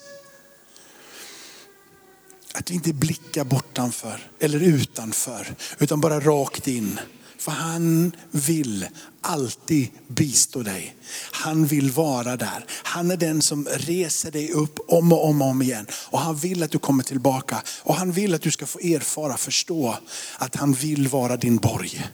Att 2.55 2.71
vi 2.71 2.75
inte 2.75 2.93
blickar 2.93 3.45
bortanför 3.45 4.31
eller 4.41 4.61
utanför, 4.61 5.55
utan 5.79 6.01
bara 6.01 6.21
rakt 6.21 6.69
in. 6.69 7.01
För 7.39 7.53
han 7.53 8.13
vill 8.31 8.87
alltid 9.21 9.89
bistå 10.09 10.63
dig. 10.63 10.97
Han 11.33 11.67
vill 11.67 11.91
vara 11.91 12.37
där. 12.37 12.65
Han 12.69 13.11
är 13.11 13.17
den 13.17 13.43
som 13.43 13.67
reser 13.67 14.31
dig 14.31 14.53
upp 14.53 14.79
om 14.89 15.13
och 15.13 15.29
om 15.29 15.43
och 15.43 15.49
om 15.49 15.63
igen. 15.63 15.87
Och 15.93 16.21
han 16.21 16.37
vill 16.37 16.63
att 16.63 16.71
du 16.71 16.79
kommer 16.79 17.03
tillbaka. 17.03 17.63
Och 17.83 17.95
han 17.95 18.13
vill 18.13 18.35
att 18.35 18.43
du 18.43 18.51
ska 18.51 18.67
få 18.67 18.79
erfara, 18.79 19.37
förstå 19.37 19.99
att 20.39 20.57
han 20.57 20.73
vill 20.73 21.09
vara 21.09 21.37
din 21.37 21.57
borg. 21.57 22.07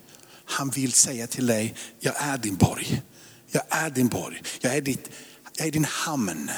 Han 0.45 0.71
vill 0.71 0.93
säga 0.93 1.27
till 1.27 1.47
dig, 1.47 1.75
jag 2.01 2.15
är 2.19 2.39
din 2.39 2.57
borg. 2.57 3.03
Jag 3.51 3.63
är 3.69 3.91
din 3.91 4.09
borg. 4.09 4.43
Jag 4.61 4.77
är, 4.77 4.81
ditt, 4.81 5.11
jag 5.57 5.67
är 5.67 5.73
din 5.73 5.85
hamn. 5.85 6.51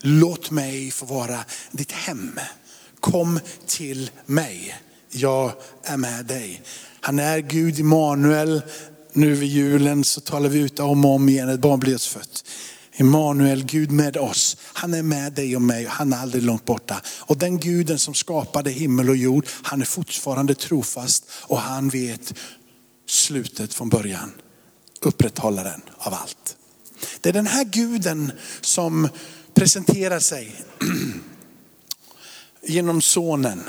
Låt 0.00 0.50
mig 0.50 0.90
få 0.90 1.06
vara 1.06 1.44
ditt 1.70 1.92
hem. 1.92 2.40
Kom 3.00 3.40
till 3.66 4.10
mig. 4.26 4.76
Jag 5.10 5.52
är 5.82 5.96
med 5.96 6.26
dig. 6.26 6.62
Han 7.04 7.18
är 7.18 7.38
Gud 7.38 7.78
Immanuel. 7.78 8.62
Nu 9.12 9.34
vid 9.34 9.48
julen 9.48 10.04
så 10.04 10.20
talar 10.20 10.48
vi 10.48 10.58
ut 10.58 10.78
om 10.78 11.04
och 11.04 11.14
om 11.14 11.28
igen, 11.28 11.48
ett 11.48 11.60
barn 11.60 11.80
blir 11.80 11.98
fött. 11.98 12.44
Immanuel, 12.96 13.64
Gud 13.64 13.90
med 13.90 14.16
oss. 14.16 14.56
Han 14.62 14.94
är 14.94 15.02
med 15.02 15.32
dig 15.32 15.56
och 15.56 15.62
mig, 15.62 15.86
han 15.86 16.12
är 16.12 16.16
aldrig 16.16 16.42
långt 16.42 16.64
borta. 16.64 17.00
Och 17.20 17.36
den 17.36 17.58
guden 17.58 17.98
som 17.98 18.14
skapade 18.14 18.70
himmel 18.70 19.08
och 19.08 19.16
jord, 19.16 19.46
han 19.62 19.80
är 19.80 19.86
fortfarande 19.86 20.54
trofast 20.54 21.30
och 21.32 21.58
han 21.58 21.88
vet 21.88 22.34
slutet 23.06 23.74
från 23.74 23.88
början. 23.88 24.32
Upprätthållaren 25.00 25.82
av 25.98 26.14
allt. 26.14 26.56
Det 27.20 27.28
är 27.28 27.32
den 27.32 27.46
här 27.46 27.64
guden 27.64 28.32
som 28.60 29.08
presenterar 29.54 30.18
sig 30.18 30.64
genom 32.62 33.02
sonen. 33.02 33.62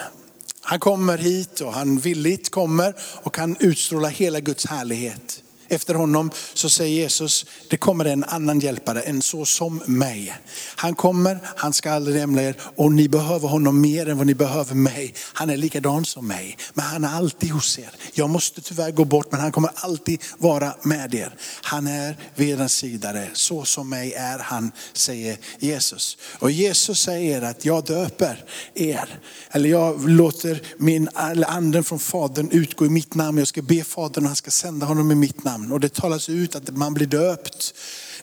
Han 0.65 0.79
kommer 0.79 1.17
hit 1.17 1.61
och 1.61 1.73
han 1.73 1.97
villigt 1.97 2.51
kommer 2.51 2.95
och 2.99 3.35
kan 3.35 3.57
utstråla 3.59 4.07
hela 4.07 4.39
Guds 4.39 4.65
härlighet. 4.65 5.43
Efter 5.73 5.93
honom 5.93 6.31
så 6.53 6.69
säger 6.69 7.01
Jesus, 7.01 7.45
det 7.69 7.77
kommer 7.77 8.05
en 8.05 8.23
annan 8.23 8.59
hjälpare, 8.59 9.01
en 9.01 9.21
så 9.21 9.45
som 9.45 9.81
mig. 9.85 10.33
Han 10.75 10.95
kommer, 10.95 11.39
han 11.55 11.73
ska 11.73 11.91
aldrig 11.91 12.15
lämna 12.15 12.43
er 12.43 12.55
och 12.75 12.91
ni 12.91 13.09
behöver 13.09 13.47
honom 13.47 13.81
mer 13.81 14.09
än 14.09 14.17
vad 14.17 14.27
ni 14.27 14.35
behöver 14.35 14.75
mig. 14.75 15.13
Han 15.33 15.49
är 15.49 15.57
likadan 15.57 16.05
som 16.05 16.27
mig, 16.27 16.57
men 16.73 16.85
han 16.85 17.03
är 17.03 17.09
alltid 17.09 17.51
hos 17.51 17.79
er. 17.79 17.89
Jag 18.13 18.29
måste 18.29 18.61
tyvärr 18.61 18.91
gå 18.91 19.05
bort, 19.05 19.31
men 19.31 19.41
han 19.41 19.51
kommer 19.51 19.71
alltid 19.75 20.21
vara 20.37 20.73
med 20.83 21.15
er. 21.15 21.35
Han 21.61 21.87
är 21.87 22.17
vid 22.35 22.61
er 22.61 22.67
sida, 22.67 23.13
så 23.33 23.65
som 23.65 23.89
mig 23.89 24.13
är 24.13 24.39
han, 24.39 24.71
säger 24.93 25.37
Jesus. 25.59 26.17
Och 26.39 26.51
Jesus 26.51 26.99
säger 26.99 27.41
att 27.41 27.65
jag 27.65 27.85
döper 27.85 28.45
er, 28.73 29.19
eller 29.51 29.69
jag 29.69 30.09
låter 30.09 30.61
min, 30.77 31.09
anden 31.47 31.83
från 31.83 31.99
Fadern 31.99 32.49
utgå 32.51 32.85
i 32.85 32.89
mitt 32.89 33.15
namn. 33.15 33.37
Jag 33.37 33.47
ska 33.47 33.61
be 33.61 33.83
Fadern 33.83 34.23
och 34.23 34.29
han 34.29 34.35
ska 34.35 34.51
sända 34.51 34.85
honom 34.85 35.11
i 35.11 35.15
mitt 35.15 35.43
namn 35.43 35.62
namn. 35.63 35.71
Och 35.71 35.79
det 35.79 35.93
talas 35.93 36.29
ut 36.29 36.55
att 36.55 36.77
man 36.77 36.93
blir 36.93 37.07
döpt 37.07 37.73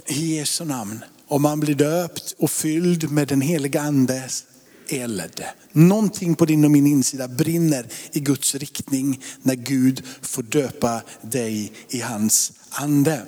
i 0.07 0.37
Jesu 0.37 0.65
namn. 0.65 1.05
Och 1.29 1.41
man 1.41 1.61
blir 1.61 1.75
döpt 1.75 2.35
och 2.39 2.51
fylld 2.51 3.11
med 3.11 3.29
den 3.29 3.41
heliga 3.41 3.81
andes 3.81 4.45
eld. 4.89 5.45
Någonting 5.73 6.35
på 6.35 6.45
din 6.45 6.65
och 6.65 6.71
min 6.71 6.87
insida 6.87 7.29
brinner 7.29 7.87
i 8.13 8.21
Guds 8.21 8.55
riktning 8.55 9.23
när 9.43 9.55
Gud 9.55 10.03
får 10.23 10.43
döpa 10.43 11.03
dig 11.23 11.73
i 11.89 12.01
hans 12.01 12.53
ande. 12.71 13.23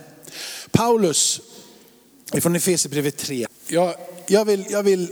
Paulus 0.71 1.41
från 2.41 2.57
Efesierbrevet 2.57 3.17
3. 3.17 3.47
Jag, 3.69 3.95
jag, 4.27 4.45
vill, 4.45 4.67
jag, 4.71 4.83
vill, 4.83 5.09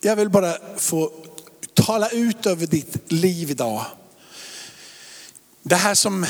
jag 0.00 0.16
vill 0.16 0.30
bara 0.30 0.54
få 0.76 1.12
tala 1.74 2.08
ut 2.08 2.46
över 2.46 2.66
ditt 2.66 3.12
liv 3.12 3.50
idag. 3.50 3.84
Det 5.62 5.76
här 5.76 5.94
som 5.94 6.26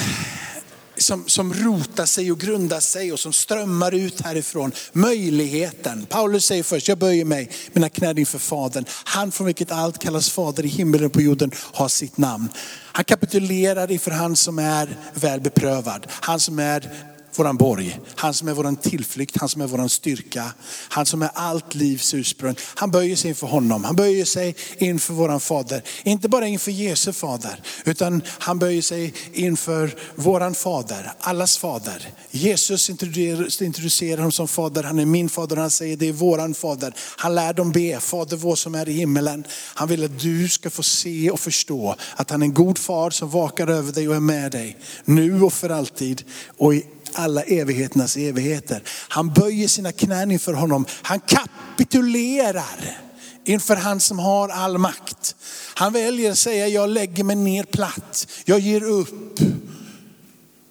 som, 0.99 1.25
som 1.27 1.55
rotar 1.55 2.07
sig 2.07 2.33
och 2.33 2.39
grundar 2.39 2.81
sig 2.81 3.13
och 3.13 3.21
som 3.21 3.33
strömmar 3.33 3.95
ut 3.95 4.21
härifrån. 4.21 4.73
Möjligheten. 4.93 6.07
Paulus 6.07 6.45
säger 6.45 6.63
först, 6.63 6.89
jag 6.89 6.99
böjer 6.99 7.25
mig, 7.25 7.51
mina 7.73 7.89
knän 7.89 8.19
inför 8.19 8.39
Fadern. 8.39 8.85
Han 9.05 9.33
från 9.33 9.47
vilket 9.47 9.73
allt 9.73 9.99
kallas 9.99 10.31
Fader 10.31 10.65
i 10.65 10.69
himmelen 10.69 11.07
och 11.07 11.13
på 11.13 11.23
jorden 11.23 11.51
har 11.73 11.89
sitt 11.89 12.17
namn. 12.17 12.49
Han 12.93 13.05
kapitulerar 13.05 13.91
inför 13.91 14.11
han 14.11 14.37
som 14.37 14.59
är 14.59 14.97
väl 15.15 15.41
beprövad. 15.41 16.07
Han 16.11 16.41
som 16.41 16.59
är 16.59 16.91
våran 17.39 17.57
borg. 17.57 18.01
Han 18.15 18.35
som 18.35 18.49
är 18.49 18.53
våran 18.53 18.77
tillflykt, 18.77 19.37
han 19.37 19.49
som 19.49 19.63
är 19.63 19.67
våran 19.67 19.89
styrka. 19.89 20.53
Han 20.89 21.07
som 21.07 21.23
är 21.23 21.31
allt 21.35 21.75
livs 21.75 22.15
ursprung. 22.15 22.55
Han 22.75 22.91
böjer 22.91 23.17
sig 23.17 23.29
inför 23.29 23.47
honom. 23.47 23.85
Han 23.85 23.97
böjer 23.97 24.25
sig 24.25 24.57
inför 24.79 25.15
våran 25.15 25.41
fader. 25.41 25.83
Inte 26.03 26.29
bara 26.29 26.47
inför 26.47 26.71
Jesu 26.71 27.13
fader, 27.13 27.63
utan 27.85 28.23
han 28.27 28.59
böjer 28.59 28.83
sig 28.83 29.15
inför 29.33 29.95
våran 30.15 30.55
fader, 30.55 31.13
allas 31.21 31.59
fader. 31.59 32.09
Jesus 32.31 32.91
introducerar 33.61 34.17
honom 34.17 34.33
som 34.33 34.49
fader. 34.49 34.83
Han 34.83 34.99
är 34.99 35.05
min 35.05 35.29
fader 35.29 35.57
han 35.57 35.71
säger 35.71 35.97
det 35.97 36.09
är 36.09 36.13
våran 36.13 36.55
fader. 36.55 36.95
Han 37.17 37.35
lär 37.35 37.53
dem 37.53 37.73
be, 37.73 38.01
Fader 38.01 38.37
vår 38.37 38.57
som 38.57 38.75
är 38.75 38.89
i 38.89 38.93
himmelen. 38.93 39.45
Han 39.75 39.89
vill 39.89 40.05
att 40.05 40.21
du 40.21 40.49
ska 40.49 40.71
få 40.71 40.83
se 40.83 41.31
och 41.31 41.41
förstå 41.41 41.97
att 42.17 42.31
han 42.31 42.43
är 42.43 42.47
en 42.47 42.55
god 42.55 42.79
far 42.79 43.11
som 43.11 43.31
vakar 43.31 43.67
över 43.67 43.93
dig 43.93 44.09
och 44.09 44.17
är 44.17 44.21
med 44.21 44.53
dig. 44.53 44.77
Nu 45.05 45.43
och 45.43 45.53
för 45.53 45.71
alltid 45.71 46.25
och 46.57 46.75
i 46.75 46.85
alla 47.13 47.43
evigheternas 47.43 48.17
evigheter. 48.17 48.83
Han 49.09 49.33
böjer 49.33 49.69
sina 49.69 49.93
knän 49.93 50.31
inför 50.31 50.53
honom. 50.53 50.87
Han 51.03 51.21
kapitulerar 51.21 52.99
inför 53.45 53.77
han 53.77 54.01
som 54.01 54.19
har 54.19 54.49
all 54.49 54.79
makt. 54.79 55.37
Han 55.75 55.93
väljer 55.93 56.31
att 56.31 56.39
säga, 56.39 56.69
jag 56.69 56.91
lägger 56.91 57.25
mig 57.25 57.37
ner 57.37 57.65
platt, 57.65 58.27
jag 58.45 58.59
ger 58.59 58.83
upp. 58.83 59.41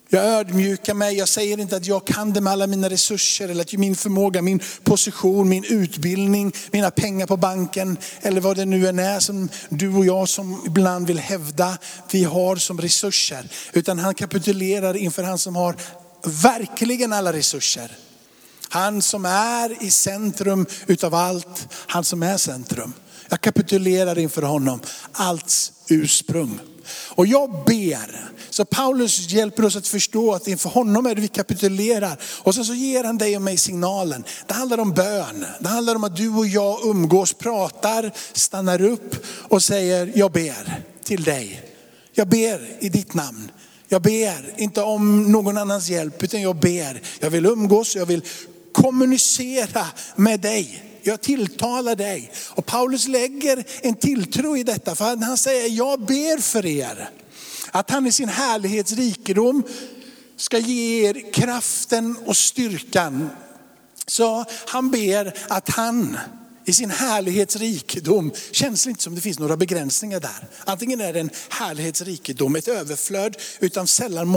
Jag 0.10 0.26
ödmjukar 0.26 0.94
mig, 0.94 1.18
jag 1.18 1.30
säger 1.30 1.60
inte 1.60 1.76
att 1.76 1.86
jag 1.86 2.08
kan 2.08 2.34
det 2.34 2.42
med 2.42 2.54
alla 2.54 2.68
mina 2.68 2.90
resurser 2.90 3.50
eller 3.50 3.62
att 3.62 3.74
min 3.74 3.96
förmåga, 3.96 4.42
min 4.42 4.60
position, 4.84 5.50
min 5.50 5.64
utbildning, 5.64 6.52
mina 6.72 6.92
pengar 6.92 7.28
på 7.28 7.38
banken 7.38 7.98
eller 8.22 8.42
vad 8.42 8.58
det 8.58 8.66
nu 8.66 8.88
än 8.88 9.00
är 9.00 9.20
som 9.20 9.50
du 9.70 9.96
och 9.96 10.06
jag 10.06 10.30
som 10.30 10.64
ibland 10.66 11.08
vill 11.08 11.20
hävda 11.20 11.78
vi 12.12 12.24
har 12.24 12.56
som 12.56 12.82
resurser. 12.82 13.50
Utan 13.74 14.00
han 14.00 14.16
kapitulerar 14.16 14.98
inför 14.98 15.24
han 15.24 15.38
som 15.38 15.56
har 15.56 15.76
verkligen 16.28 17.14
alla 17.14 17.34
resurser. 17.34 17.92
Han 18.70 19.02
som 19.02 19.26
är 19.26 19.84
i 19.84 19.92
centrum 19.92 20.66
utav 20.88 21.16
allt, 21.16 21.68
han 21.88 22.04
som 22.04 22.24
är 22.24 22.38
centrum. 22.38 22.94
Jag 23.30 23.42
kapitulerar 23.42 24.20
inför 24.20 24.42
honom, 24.42 24.82
allts 25.12 25.72
ursprung. 25.88 26.60
Och 26.90 27.28
jag 27.28 27.64
ber, 27.66 28.30
så 28.50 28.66
Paulus 28.66 29.30
hjälper 29.30 29.66
oss 29.66 29.76
att 29.76 29.88
förstå 29.88 30.34
att 30.34 30.48
inför 30.48 30.70
honom 30.70 31.06
är 31.06 31.16
det 31.16 31.22
vi 31.22 31.28
kapitulerar. 31.28 32.20
Och 32.24 32.56
sen 32.56 32.66
så 32.66 32.74
ger 32.74 33.04
han 33.04 33.18
dig 33.18 33.36
och 33.36 33.42
mig 33.42 33.58
signalen. 33.58 34.24
Det 34.48 34.54
handlar 34.54 34.78
om 34.78 34.94
bön. 34.94 35.46
Det 35.60 35.68
handlar 35.68 35.96
om 35.96 36.04
att 36.04 36.16
du 36.16 36.30
och 36.30 36.48
jag 36.48 36.86
umgås, 36.86 37.34
pratar, 37.34 38.12
stannar 38.34 38.82
upp 38.82 39.26
och 39.28 39.64
säger, 39.64 40.12
jag 40.16 40.32
ber 40.32 40.82
till 41.04 41.24
dig. 41.24 41.64
Jag 42.14 42.28
ber 42.28 42.78
i 42.80 42.90
ditt 42.90 43.14
namn. 43.14 43.52
Jag 43.88 44.02
ber 44.02 44.54
inte 44.58 44.82
om 44.82 45.32
någon 45.32 45.58
annans 45.58 45.90
hjälp, 45.90 46.24
utan 46.24 46.42
jag 46.42 46.56
ber. 46.56 47.02
Jag 47.20 47.30
vill 47.30 47.46
umgås, 47.46 47.96
jag 47.96 48.06
vill 48.06 48.22
kommunicera 48.72 49.86
med 50.16 50.40
dig. 50.40 50.84
Jag 51.02 51.22
tilltalar 51.22 51.96
dig. 51.96 52.32
Och 52.50 52.66
Paulus 52.66 53.08
lägger 53.08 53.64
en 53.82 53.96
tilltro 53.96 54.58
i 54.58 54.64
detta, 54.64 54.96
för 54.96 55.26
han 55.26 55.38
säger, 55.38 55.70
jag 55.70 56.00
ber 56.00 56.42
för 56.42 56.66
er. 56.66 57.10
Att 57.72 57.90
han 57.90 58.08
i 58.08 58.12
sin 58.12 58.30
härlighetsrikedom 58.30 59.64
ska 60.38 60.58
ge 60.58 61.10
er 61.10 61.34
kraften 61.34 62.18
och 62.26 62.38
styrkan. 62.38 63.30
Så 64.08 64.46
han 64.68 64.92
ber 64.92 65.34
att 65.48 65.70
han 65.70 66.18
i 66.68 66.74
sin 66.74 66.90
härlighetsrikedom 66.90 68.32
känns 68.52 68.84
det 68.84 68.90
inte 68.90 69.04
som 69.04 69.16
det 69.16 69.22
finns 69.22 69.40
några 69.40 69.58
begränsningar 69.58 70.20
där. 70.20 70.48
Antingen 70.66 71.02
är 71.02 71.14
det 71.14 71.20
en 71.20 71.30
härlighetsrikedom, 71.50 72.56
ett 72.56 72.68
överflöd 72.68 73.38
utan 73.60 73.88
sällan 73.88 74.28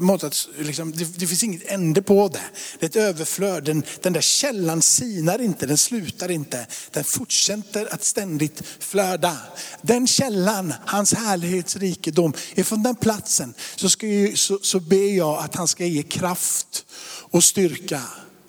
måttat, 0.00 0.48
liksom, 0.58 0.92
det, 0.92 1.18
det, 1.18 1.26
finns 1.26 1.42
inget 1.42 1.62
ände 1.66 2.02
på 2.02 2.28
det. 2.28 2.40
Det 2.78 2.86
är 2.86 2.90
ett 2.90 3.08
överflöd, 3.08 3.64
den, 3.64 3.82
den 4.02 4.12
där 4.12 4.20
källan 4.20 4.82
sinar 4.82 5.40
inte, 5.40 5.66
den 5.66 5.78
slutar 5.78 6.30
inte. 6.30 6.66
Den 6.90 7.04
fortsätter 7.04 7.94
att 7.94 8.04
ständigt 8.04 8.62
flöda. 8.78 9.36
Den 9.82 10.06
källan, 10.06 10.74
hans 10.86 11.14
härlighetsrikedom, 11.14 12.32
ifrån 12.54 12.82
den 12.82 12.96
platsen 12.96 13.54
så, 13.76 13.90
ska, 13.90 14.06
så, 14.34 14.58
så 14.62 14.80
ber 14.80 15.16
jag 15.16 15.38
att 15.38 15.54
han 15.54 15.68
ska 15.68 15.86
ge 15.86 16.02
kraft 16.02 16.84
och 17.30 17.44
styrka 17.44 18.02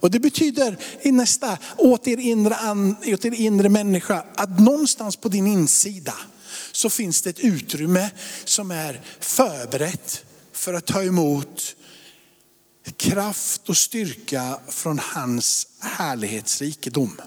och 0.05 0.11
det 0.11 0.19
betyder 0.19 0.77
i 1.01 1.11
nästa, 1.11 1.57
åt 1.77 2.07
er, 2.07 2.17
inre, 2.17 2.55
åt 3.13 3.25
er 3.25 3.33
inre 3.33 3.69
människa, 3.69 4.25
att 4.35 4.59
någonstans 4.59 5.15
på 5.15 5.29
din 5.29 5.47
insida 5.47 6.13
så 6.71 6.89
finns 6.89 7.21
det 7.21 7.29
ett 7.29 7.39
utrymme 7.39 8.11
som 8.43 8.71
är 8.71 9.01
förberett 9.19 10.25
för 10.51 10.73
att 10.73 10.85
ta 10.85 11.03
emot 11.03 11.75
kraft 12.97 13.69
och 13.69 13.77
styrka 13.77 14.59
från 14.67 14.99
hans 14.99 15.67
härlighetsrikedom. 15.79 17.21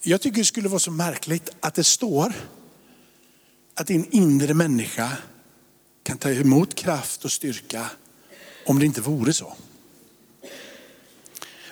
Jag 0.00 0.20
tycker 0.20 0.38
det 0.38 0.44
skulle 0.44 0.68
vara 0.68 0.80
så 0.80 0.90
märkligt 0.90 1.50
att 1.60 1.74
det 1.74 1.84
står 1.84 2.32
att 3.78 3.86
din 3.86 4.06
inre 4.10 4.54
människa 4.54 5.16
kan 6.02 6.18
ta 6.18 6.30
emot 6.30 6.74
kraft 6.74 7.24
och 7.24 7.32
styrka 7.32 7.90
om 8.66 8.78
det 8.78 8.86
inte 8.86 9.00
vore 9.00 9.32
så. 9.32 9.56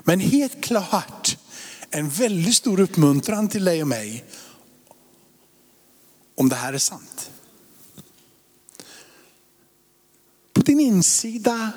Men 0.02 0.20
helt 0.20 0.64
klart 0.64 1.38
en 1.90 2.08
väldigt 2.08 2.54
stor 2.54 2.80
uppmuntran 2.80 3.48
till 3.48 3.64
dig 3.64 3.82
och 3.82 3.88
mig 3.88 4.24
om 6.34 6.48
det 6.48 6.56
här 6.56 6.72
är 6.72 6.78
sant. 6.78 7.30
På 10.52 10.60
din 10.60 10.80
insida 10.80 11.72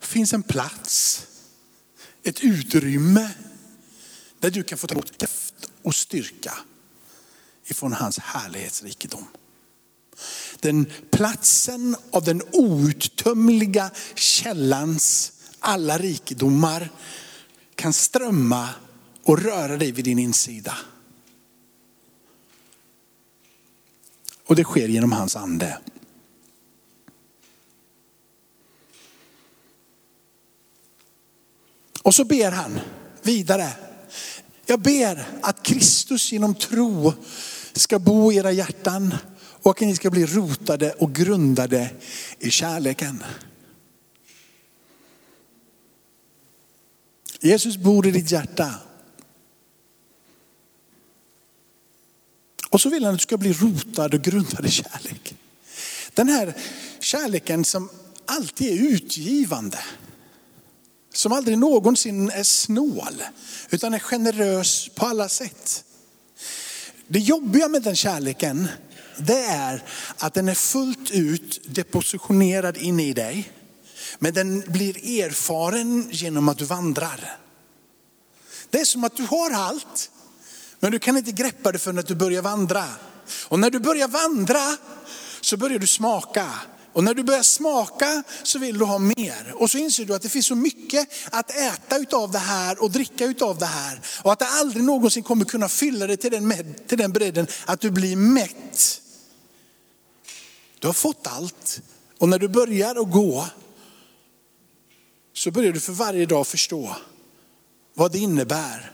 finns 0.00 0.32
en 0.32 0.42
plats, 0.42 1.26
ett 2.22 2.40
utrymme 2.40 3.30
där 4.38 4.50
du 4.50 4.62
kan 4.62 4.78
få 4.78 4.86
ta 4.86 4.94
emot 4.94 5.18
kraft 5.18 5.70
och 5.82 5.94
styrka 5.94 6.58
ifrån 7.66 7.92
hans 7.92 8.18
härlighetsrikedom. 8.18 9.26
Den 10.60 10.92
platsen 11.10 11.96
av 12.10 12.24
den 12.24 12.42
outtömliga 12.52 13.90
källans 14.14 15.32
alla 15.60 15.98
rikedomar 15.98 16.90
kan 17.74 17.92
strömma 17.92 18.68
och 19.22 19.42
röra 19.42 19.76
dig 19.76 19.92
vid 19.92 20.04
din 20.04 20.18
insida. 20.18 20.78
Och 24.46 24.56
det 24.56 24.64
sker 24.64 24.88
genom 24.88 25.12
hans 25.12 25.36
ande. 25.36 25.78
Och 32.02 32.14
så 32.14 32.24
ber 32.24 32.50
han 32.50 32.80
vidare. 33.22 33.72
Jag 34.66 34.80
ber 34.80 35.28
att 35.42 35.62
Kristus 35.62 36.32
genom 36.32 36.54
tro 36.54 37.12
ska 37.80 37.98
bo 37.98 38.32
i 38.32 38.36
era 38.36 38.52
hjärtan 38.52 39.14
och 39.38 39.82
att 39.82 39.88
ni 39.88 39.96
ska 39.96 40.10
bli 40.10 40.26
rotade 40.26 40.92
och 40.92 41.14
grundade 41.14 41.90
i 42.38 42.50
kärleken. 42.50 43.24
Jesus 47.40 47.76
bor 47.76 48.06
i 48.06 48.10
ditt 48.10 48.30
hjärta. 48.30 48.74
Och 52.70 52.80
så 52.80 52.88
vill 52.88 53.04
han 53.04 53.14
att 53.14 53.18
du 53.18 53.22
ska 53.22 53.36
bli 53.36 53.52
rotad 53.52 54.14
och 54.14 54.22
grundad 54.22 54.66
i 54.66 54.70
kärlek. 54.70 55.34
Den 56.14 56.28
här 56.28 56.54
kärleken 57.00 57.64
som 57.64 57.88
alltid 58.26 58.72
är 58.72 58.86
utgivande. 58.92 59.78
Som 61.12 61.32
aldrig 61.32 61.58
någonsin 61.58 62.30
är 62.30 62.42
snål, 62.42 63.22
utan 63.70 63.94
är 63.94 63.98
generös 63.98 64.88
på 64.94 65.06
alla 65.06 65.28
sätt. 65.28 65.84
Det 67.08 67.18
jobbiga 67.18 67.68
med 67.68 67.82
den 67.82 67.96
kärleken, 67.96 68.68
det 69.18 69.42
är 69.42 69.82
att 70.18 70.34
den 70.34 70.48
är 70.48 70.54
fullt 70.54 71.10
ut 71.10 71.74
depositionerad 71.74 72.76
in 72.76 73.00
i 73.00 73.12
dig. 73.12 73.52
Men 74.18 74.34
den 74.34 74.60
blir 74.66 75.22
erfaren 75.22 76.08
genom 76.10 76.48
att 76.48 76.58
du 76.58 76.64
vandrar. 76.64 77.38
Det 78.70 78.80
är 78.80 78.84
som 78.84 79.04
att 79.04 79.16
du 79.16 79.22
har 79.22 79.50
allt, 79.50 80.10
men 80.80 80.92
du 80.92 80.98
kan 80.98 81.16
inte 81.16 81.32
greppa 81.32 81.72
det 81.72 81.78
förrän 81.78 82.04
du 82.06 82.14
börjar 82.14 82.42
vandra. 82.42 82.84
Och 83.48 83.58
när 83.58 83.70
du 83.70 83.78
börjar 83.78 84.08
vandra 84.08 84.76
så 85.40 85.56
börjar 85.56 85.78
du 85.78 85.86
smaka. 85.86 86.52
Och 86.96 87.04
när 87.04 87.14
du 87.14 87.22
börjar 87.22 87.42
smaka 87.42 88.22
så 88.42 88.58
vill 88.58 88.78
du 88.78 88.84
ha 88.84 88.98
mer. 88.98 89.54
Och 89.54 89.70
så 89.70 89.78
inser 89.78 90.04
du 90.04 90.14
att 90.14 90.22
det 90.22 90.28
finns 90.28 90.46
så 90.46 90.54
mycket 90.54 91.08
att 91.30 91.50
äta 91.50 91.98
utav 91.98 92.30
det 92.30 92.38
här 92.38 92.82
och 92.82 92.90
dricka 92.90 93.24
utav 93.24 93.58
det 93.58 93.66
här. 93.66 94.00
Och 94.22 94.32
att 94.32 94.38
det 94.38 94.46
aldrig 94.46 94.84
någonsin 94.84 95.22
kommer 95.22 95.44
kunna 95.44 95.68
fylla 95.68 96.06
dig 96.06 96.16
till 96.16 96.30
den, 96.30 96.74
till 96.86 96.98
den 96.98 97.12
bredden 97.12 97.46
att 97.66 97.80
du 97.80 97.90
blir 97.90 98.16
mätt. 98.16 99.02
Du 100.78 100.86
har 100.86 100.94
fått 100.94 101.26
allt. 101.26 101.80
Och 102.18 102.28
när 102.28 102.38
du 102.38 102.48
börjar 102.48 102.96
att 102.96 103.10
gå 103.10 103.46
så 105.32 105.50
börjar 105.50 105.72
du 105.72 105.80
för 105.80 105.92
varje 105.92 106.26
dag 106.26 106.46
förstå 106.46 106.96
vad 107.94 108.12
det 108.12 108.18
innebär 108.18 108.92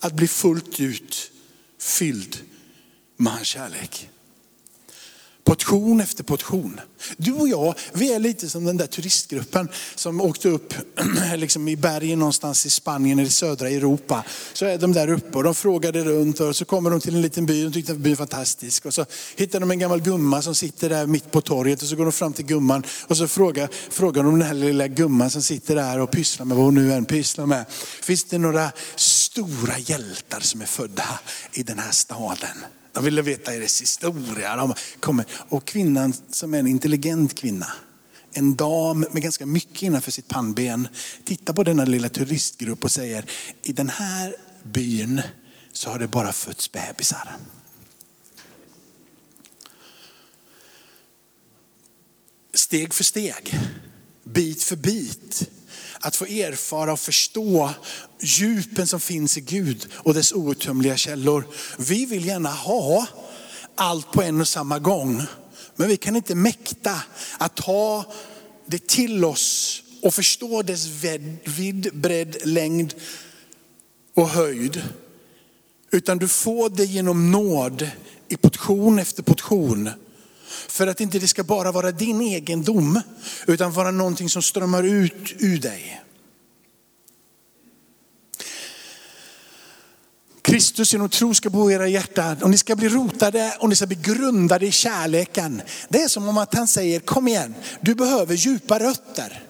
att 0.00 0.12
bli 0.12 0.28
fullt 0.28 0.80
ut 0.80 1.30
fylld 1.78 2.38
med 3.16 3.32
hans 3.32 3.46
kärlek. 3.46 4.10
Portion 5.44 6.00
efter 6.00 6.24
portion. 6.24 6.80
Du 7.16 7.32
och 7.32 7.48
jag, 7.48 7.74
vi 7.92 8.14
är 8.14 8.18
lite 8.18 8.48
som 8.48 8.64
den 8.64 8.76
där 8.76 8.86
turistgruppen 8.86 9.68
som 9.94 10.20
åkte 10.20 10.48
upp 10.48 10.74
liksom 11.36 11.68
i 11.68 11.76
bergen 11.76 12.18
någonstans 12.18 12.66
i 12.66 12.70
Spanien 12.70 13.18
eller 13.18 13.28
i 13.28 13.32
södra 13.32 13.68
Europa. 13.68 14.24
Så 14.52 14.66
är 14.66 14.78
de 14.78 14.92
där 14.92 15.10
uppe 15.10 15.38
och 15.38 15.44
de 15.44 15.54
frågade 15.54 16.04
runt 16.04 16.40
och 16.40 16.56
så 16.56 16.64
kommer 16.64 16.90
de 16.90 17.00
till 17.00 17.14
en 17.14 17.22
liten 17.22 17.46
by 17.46 17.66
och 17.66 17.72
tyckte 17.72 17.92
att 17.92 17.98
byn 17.98 18.14
var 18.14 18.16
fantastisk. 18.16 18.86
Och 18.86 18.94
så 18.94 19.06
hittar 19.36 19.60
de 19.60 19.70
en 19.70 19.78
gammal 19.78 20.00
gumma 20.00 20.42
som 20.42 20.54
sitter 20.54 20.88
där 20.88 21.06
mitt 21.06 21.30
på 21.30 21.40
torget 21.40 21.82
och 21.82 21.88
så 21.88 21.96
går 21.96 22.04
de 22.04 22.12
fram 22.12 22.32
till 22.32 22.46
gumman 22.46 22.82
och 23.06 23.16
så 23.16 23.28
frågar, 23.28 23.68
frågar 23.90 24.22
de 24.22 24.38
den 24.38 24.48
här 24.48 24.54
lilla 24.54 24.88
gumman 24.88 25.30
som 25.30 25.42
sitter 25.42 25.74
där 25.74 26.00
och 26.00 26.10
pysslar 26.10 26.46
med 26.46 26.56
vad 26.56 26.64
hon 26.64 26.74
nu 26.74 26.92
än 26.92 27.04
pysslar 27.04 27.46
med. 27.46 27.64
Finns 28.02 28.24
det 28.24 28.38
några 28.38 28.72
stora 28.96 29.78
hjältar 29.78 30.40
som 30.40 30.62
är 30.62 30.66
födda 30.66 31.20
i 31.52 31.62
den 31.62 31.78
här 31.78 31.90
staden. 31.90 32.64
De 32.92 33.04
ville 33.04 33.22
veta 33.22 33.50
deras 33.50 33.82
historia. 33.82 34.56
De 34.56 34.74
kommer. 35.00 35.26
Och 35.32 35.64
kvinnan 35.64 36.14
som 36.30 36.54
är 36.54 36.58
en 36.58 36.66
intelligent 36.66 37.34
kvinna, 37.34 37.66
en 38.32 38.56
dam 38.56 39.00
med 39.00 39.22
ganska 39.22 39.46
mycket 39.46 39.82
innanför 39.82 40.10
sitt 40.10 40.28
pannben, 40.28 40.88
tittar 41.24 41.54
på 41.54 41.64
denna 41.64 41.84
lilla 41.84 42.08
turistgrupp 42.08 42.84
och 42.84 42.92
säger, 42.92 43.24
i 43.62 43.72
den 43.72 43.88
här 43.88 44.34
byn 44.62 45.22
så 45.72 45.90
har 45.90 45.98
det 45.98 46.08
bara 46.08 46.32
fötts 46.32 46.72
bebisar. 46.72 47.36
Steg 52.54 52.94
för 52.94 53.04
steg, 53.04 53.58
bit 54.24 54.62
för 54.62 54.76
bit, 54.76 55.50
att 56.00 56.16
få 56.16 56.26
erfara 56.26 56.92
och 56.92 57.00
förstå 57.00 57.70
djupen 58.20 58.86
som 58.86 59.00
finns 59.00 59.38
i 59.38 59.40
Gud 59.40 59.86
och 59.94 60.14
dess 60.14 60.32
outtömliga 60.32 60.96
källor. 60.96 61.46
Vi 61.78 62.06
vill 62.06 62.26
gärna 62.26 62.50
ha 62.50 63.06
allt 63.74 64.12
på 64.12 64.22
en 64.22 64.40
och 64.40 64.48
samma 64.48 64.78
gång. 64.78 65.22
Men 65.76 65.88
vi 65.88 65.96
kan 65.96 66.16
inte 66.16 66.34
mäkta 66.34 67.02
att 67.38 67.56
ta 67.56 68.04
det 68.66 68.86
till 68.86 69.24
oss 69.24 69.82
och 70.02 70.14
förstå 70.14 70.62
dess 70.62 70.86
vidd, 71.44 71.90
bredd, 71.92 72.36
längd 72.44 72.94
och 74.14 74.28
höjd. 74.28 74.82
Utan 75.90 76.18
du 76.18 76.28
får 76.28 76.68
det 76.68 76.84
genom 76.84 77.30
nåd 77.30 77.90
i 78.28 78.36
portion 78.36 78.98
efter 78.98 79.22
portion. 79.22 79.90
För 80.68 80.86
att 80.86 81.00
inte 81.00 81.18
det 81.18 81.28
ska 81.28 81.44
bara 81.44 81.72
vara 81.72 81.92
din 81.92 82.20
egendom, 82.20 83.00
utan 83.46 83.72
vara 83.72 83.90
någonting 83.90 84.28
som 84.28 84.42
strömmar 84.42 84.82
ut 84.82 85.32
ur 85.38 85.58
dig. 85.58 86.02
Kristus 90.42 90.92
genom 90.92 91.08
tro 91.08 91.34
ska 91.34 91.50
bo 91.50 91.70
i 91.70 91.74
era 91.74 91.88
hjärtan 91.88 92.42
och 92.42 92.50
ni 92.50 92.58
ska 92.58 92.76
bli 92.76 92.88
rotade 92.88 93.56
och 93.60 93.68
ni 93.68 93.76
ska 93.76 93.86
bli 93.86 93.98
grundade 94.02 94.66
i 94.66 94.72
kärleken. 94.72 95.62
Det 95.88 96.02
är 96.02 96.08
som 96.08 96.28
om 96.28 96.38
att 96.38 96.54
han 96.54 96.68
säger, 96.68 97.00
kom 97.00 97.28
igen, 97.28 97.54
du 97.80 97.94
behöver 97.94 98.34
djupa 98.34 98.78
rötter. 98.78 99.42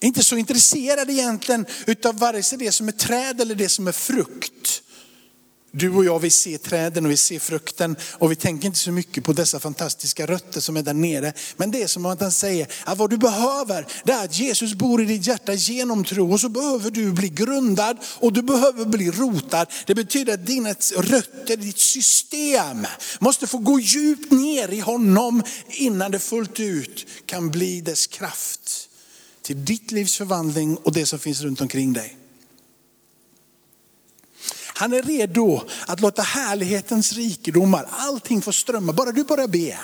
Inte 0.00 0.24
så 0.24 0.36
intresserad 0.36 1.10
egentligen 1.10 1.66
utav 1.86 2.18
vare 2.18 2.42
sig 2.42 2.58
det 2.58 2.72
som 2.72 2.88
är 2.88 2.92
träd 2.92 3.40
eller 3.40 3.54
det 3.54 3.68
som 3.68 3.88
är 3.88 3.92
frukt. 3.92 4.82
Du 5.78 5.90
och 5.90 6.04
jag, 6.04 6.18
vi 6.18 6.30
ser 6.30 6.58
träden 6.58 7.04
och 7.04 7.10
vi 7.10 7.16
ser 7.16 7.38
frukten 7.38 7.96
och 8.12 8.30
vi 8.30 8.36
tänker 8.36 8.66
inte 8.66 8.78
så 8.78 8.92
mycket 8.92 9.24
på 9.24 9.32
dessa 9.32 9.60
fantastiska 9.60 10.26
rötter 10.26 10.60
som 10.60 10.76
är 10.76 10.82
där 10.82 10.94
nere. 10.94 11.32
Men 11.56 11.70
det 11.70 11.82
är 11.82 11.86
som 11.86 12.06
att 12.06 12.20
han 12.20 12.32
säger 12.32 12.68
att 12.84 12.98
vad 12.98 13.10
du 13.10 13.16
behöver, 13.16 13.86
det 14.04 14.12
är 14.12 14.24
att 14.24 14.38
Jesus 14.38 14.74
bor 14.74 15.02
i 15.02 15.04
ditt 15.04 15.26
hjärta 15.26 15.54
genom 15.54 16.04
tro. 16.04 16.32
Och 16.32 16.40
så 16.40 16.48
behöver 16.48 16.90
du 16.90 17.12
bli 17.12 17.28
grundad 17.28 17.96
och 18.04 18.32
du 18.32 18.42
behöver 18.42 18.84
bli 18.84 19.10
rotad. 19.10 19.66
Det 19.86 19.94
betyder 19.94 20.34
att 20.34 20.46
dina 20.46 20.74
rötter, 20.96 21.56
ditt 21.56 21.78
system 21.78 22.86
måste 23.18 23.46
få 23.46 23.58
gå 23.58 23.80
djupt 23.80 24.32
ner 24.32 24.68
i 24.68 24.80
honom 24.80 25.42
innan 25.68 26.10
det 26.10 26.18
fullt 26.18 26.60
ut 26.60 27.06
kan 27.26 27.50
bli 27.50 27.80
dess 27.80 28.06
kraft 28.06 28.88
till 29.42 29.64
ditt 29.64 29.90
livs 29.90 30.16
förvandling 30.16 30.76
och 30.76 30.92
det 30.92 31.06
som 31.06 31.18
finns 31.18 31.40
runt 31.40 31.60
omkring 31.60 31.92
dig. 31.92 32.16
Han 34.78 34.92
är 34.92 35.02
redo 35.02 35.62
att 35.86 36.00
låta 36.00 36.22
härlighetens 36.22 37.12
rikedomar, 37.12 37.86
allting 37.90 38.42
få 38.42 38.52
strömma. 38.52 38.92
Bara 38.92 39.12
du 39.12 39.24
börjar 39.24 39.48
be. 39.48 39.78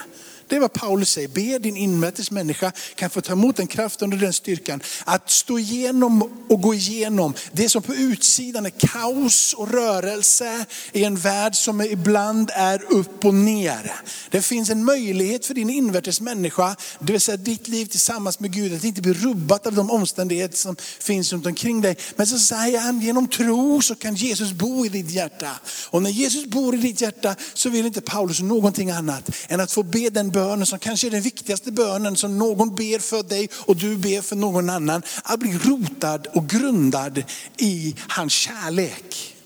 Det 0.49 0.57
är 0.57 0.61
vad 0.61 0.73
Paulus 0.73 1.11
säger, 1.11 1.29
be 1.29 1.59
din 1.59 1.77
invärtes 1.77 2.31
människa 2.31 2.73
kan 2.95 3.11
få 3.11 3.21
ta 3.21 3.33
emot 3.33 3.57
den 3.57 3.67
kraften 3.67 4.13
och 4.13 4.19
den 4.19 4.33
styrkan. 4.33 4.81
Att 5.05 5.31
stå 5.31 5.59
igenom 5.59 6.45
och 6.49 6.61
gå 6.61 6.75
igenom 6.75 7.35
det 7.53 7.69
som 7.69 7.83
på 7.83 7.95
utsidan 7.95 8.67
är 8.67 8.71
kaos 8.71 9.55
och 9.55 9.71
rörelse 9.73 10.65
i 10.93 11.05
en 11.05 11.17
värld 11.17 11.55
som 11.55 11.81
ibland 11.81 12.51
är 12.55 12.93
upp 12.93 13.25
och 13.25 13.35
ner. 13.35 13.93
Det 14.31 14.43
finns 14.43 14.71
en 14.71 14.85
möjlighet 14.85 15.47
för 15.47 15.55
din 15.55 15.71
invärtes 15.71 16.21
människa, 16.21 16.77
det 16.99 17.13
vill 17.13 17.21
säga 17.21 17.37
ditt 17.37 17.69
liv 17.69 17.87
tillsammans 17.87 18.41
med 18.41 18.53
Gud, 18.53 18.75
att 18.75 18.85
inte 18.85 19.03
bli 19.03 19.13
rubbat 19.13 19.67
av 19.67 19.73
de 19.73 19.91
omständigheter 19.91 20.57
som 20.57 20.77
finns 21.01 21.33
runt 21.33 21.47
omkring 21.47 21.81
dig. 21.81 21.97
Men 22.17 22.27
så 22.27 22.39
säger 22.39 22.81
han, 22.81 23.01
genom 23.01 23.29
tro 23.29 23.83
så 23.83 23.95
kan 23.95 24.15
Jesus 24.15 24.53
bo 24.53 24.87
i 24.87 24.89
ditt 24.89 25.11
hjärta. 25.11 25.51
Och 25.91 26.03
när 26.03 26.11
Jesus 26.11 26.47
bor 26.47 26.75
i 26.75 26.79
ditt 26.79 27.01
hjärta 27.01 27.37
så 27.55 27.69
vill 27.69 27.87
inte 27.87 28.01
Paulus 28.01 28.41
någonting 28.41 28.91
annat 28.91 29.31
än 29.49 29.61
att 29.61 29.73
få 29.73 29.83
be 29.83 30.11
den 30.11 30.31
bönen 30.43 30.67
som 30.67 30.79
kanske 30.79 31.07
är 31.07 31.11
den 31.11 31.23
viktigaste 31.23 31.73
bönen 31.73 32.17
som 32.17 32.39
någon 32.39 32.75
ber 32.75 32.99
för 32.99 33.23
dig 33.23 33.49
och 33.55 33.77
du 33.77 33.97
ber 33.97 34.23
för 34.23 34.37
någon 34.37 34.71
annan. 34.71 35.03
Att 35.23 35.41
bli 35.41 35.59
rotad 35.59 36.27
och 36.27 36.49
grundad 36.49 37.25
i 37.57 37.97
hans 38.09 38.33
kärlek. 38.33 39.37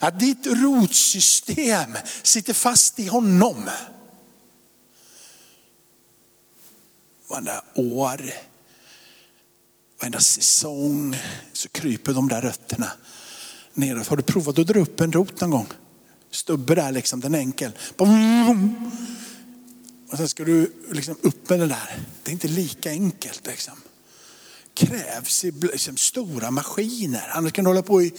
Att 0.00 0.20
ditt 0.20 0.46
rotsystem 0.46 1.96
sitter 2.22 2.52
fast 2.52 2.98
i 2.98 3.06
honom. 3.06 3.70
Varenda 7.28 7.64
år, 7.74 8.20
varenda 10.00 10.20
säsong 10.20 11.16
så 11.52 11.68
kryper 11.68 12.12
de 12.12 12.28
där 12.28 12.42
rötterna 12.42 12.90
neråt. 13.74 14.06
Har 14.06 14.16
du 14.16 14.22
provat 14.22 14.58
att 14.58 14.66
dra 14.66 14.80
upp 14.80 15.00
en 15.00 15.12
rot 15.12 15.40
någon 15.40 15.50
gång? 15.50 15.66
Stubbe 16.30 16.74
där 16.74 16.92
liksom, 16.92 17.20
den 17.20 17.34
är 17.34 17.38
enkel. 17.38 17.72
Och 20.10 20.18
sen 20.18 20.28
ska 20.28 20.44
du 20.44 20.72
liksom 20.90 21.16
upp 21.22 21.50
med 21.50 21.60
det 21.60 21.66
där. 21.66 22.00
Det 22.22 22.30
är 22.30 22.32
inte 22.32 22.48
lika 22.48 22.90
enkelt. 22.90 23.46
Liksom. 23.46 23.82
krävs 24.74 25.44
liksom 25.44 25.96
stora 25.96 26.50
maskiner. 26.50 27.28
Annars 27.34 27.52
kan 27.52 27.64
du 27.64 27.70
hålla 27.70 27.82
på 27.82 28.02
i 28.02 28.12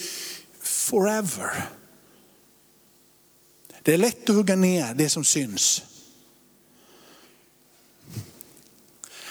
forever. 0.61 1.69
Det 3.81 3.93
är 3.93 3.97
lätt 3.97 4.29
att 4.29 4.35
hugga 4.35 4.55
ner 4.55 4.93
det 4.93 5.09
som 5.09 5.23
syns. 5.23 5.81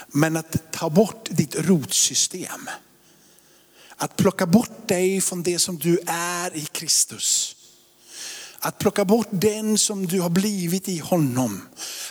Men 0.09 0.37
att 0.37 0.73
ta 0.73 0.91
bort 0.91 1.29
ditt 1.31 1.55
rotsystem. 1.55 2.69
Att 3.97 4.17
plocka 4.17 4.47
bort 4.47 4.89
dig 4.89 5.21
från 5.21 5.43
det 5.43 5.59
som 5.59 5.79
du 5.79 5.99
är 6.07 6.57
i 6.57 6.65
Kristus. 6.65 7.57
Att 8.61 8.79
plocka 8.79 9.05
bort 9.05 9.29
den 9.31 9.79
som 9.79 10.07
du 10.07 10.21
har 10.21 10.31
blivit 10.31 10.89
i 10.89 10.99
honom. 10.99 11.63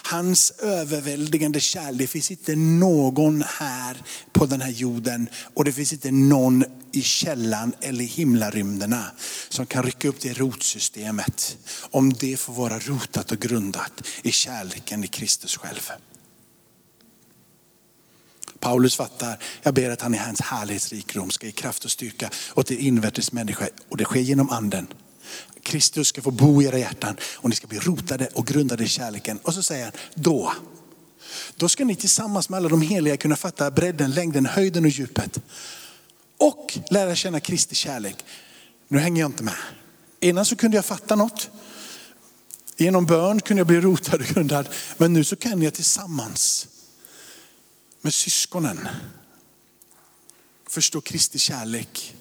Hans 0.03 0.51
överväldigande 0.51 1.59
kärlek. 1.59 1.99
Det 1.99 2.07
finns 2.07 2.31
inte 2.31 2.55
någon 2.55 3.43
här 3.59 3.97
på 4.31 4.45
den 4.45 4.61
här 4.61 4.71
jorden 4.71 5.29
och 5.53 5.65
det 5.65 5.73
finns 5.73 5.93
inte 5.93 6.11
någon 6.11 6.63
i 6.91 7.01
källan 7.01 7.73
eller 7.81 8.03
i 8.03 8.07
himlarymderna 8.07 9.05
som 9.49 9.65
kan 9.65 9.83
rycka 9.83 10.07
upp 10.07 10.19
det 10.19 10.33
rotsystemet. 10.33 11.57
Om 11.91 12.13
det 12.13 12.39
får 12.39 12.53
vara 12.53 12.79
rotat 12.79 13.31
och 13.31 13.39
grundat 13.39 14.03
i 14.21 14.31
kärleken 14.31 15.03
i 15.03 15.07
Kristus 15.07 15.57
själv. 15.57 15.91
Paulus 18.59 18.95
fattar, 18.95 19.43
jag 19.63 19.73
ber 19.73 19.89
att 19.89 20.01
han 20.01 20.13
i 20.13 20.17
hans 20.17 20.41
härlighetsrikedom 20.41 21.29
ska 21.29 21.45
ge 21.45 21.51
kraft 21.51 21.85
och 21.85 21.91
styrka 21.91 22.29
åt 22.55 22.67
det 22.67 22.75
invärtes 22.75 23.31
människa 23.31 23.67
och 23.89 23.97
det 23.97 24.03
sker 24.03 24.19
genom 24.19 24.49
anden. 24.49 24.87
Kristus 25.67 26.07
ska 26.07 26.21
få 26.21 26.31
bo 26.31 26.61
i 26.61 26.65
era 26.65 26.79
hjärtan 26.79 27.17
och 27.35 27.49
ni 27.49 27.55
ska 27.55 27.67
bli 27.67 27.79
rotade 27.79 28.27
och 28.33 28.47
grundade 28.47 28.83
i 28.83 28.87
kärleken. 28.87 29.39
Och 29.43 29.53
så 29.53 29.63
säger 29.63 29.83
han, 29.83 29.93
då, 30.13 30.53
då 31.55 31.69
ska 31.69 31.85
ni 31.85 31.95
tillsammans 31.95 32.49
med 32.49 32.57
alla 32.57 32.69
de 32.69 32.81
heliga 32.81 33.17
kunna 33.17 33.35
fatta 33.35 33.71
bredden, 33.71 34.11
längden, 34.11 34.45
höjden 34.45 34.85
och 34.85 34.89
djupet. 34.89 35.39
Och 36.37 36.77
lära 36.89 37.15
känna 37.15 37.39
Kristi 37.39 37.75
kärlek. 37.75 38.25
Nu 38.87 38.99
hänger 38.99 39.21
jag 39.21 39.29
inte 39.29 39.43
med. 39.43 39.53
Innan 40.19 40.45
så 40.45 40.55
kunde 40.55 40.77
jag 40.77 40.85
fatta 40.85 41.15
något. 41.15 41.49
Genom 42.77 43.05
bön 43.05 43.41
kunde 43.41 43.59
jag 43.59 43.67
bli 43.67 43.81
rotad 43.81 44.15
och 44.21 44.27
grundad. 44.27 44.67
Men 44.97 45.13
nu 45.13 45.23
så 45.23 45.35
kan 45.35 45.61
jag 45.61 45.73
tillsammans 45.73 46.67
med 48.01 48.13
syskonen 48.13 48.87
förstå 50.69 51.01
Kristi 51.01 51.39
kärlek 51.39 52.15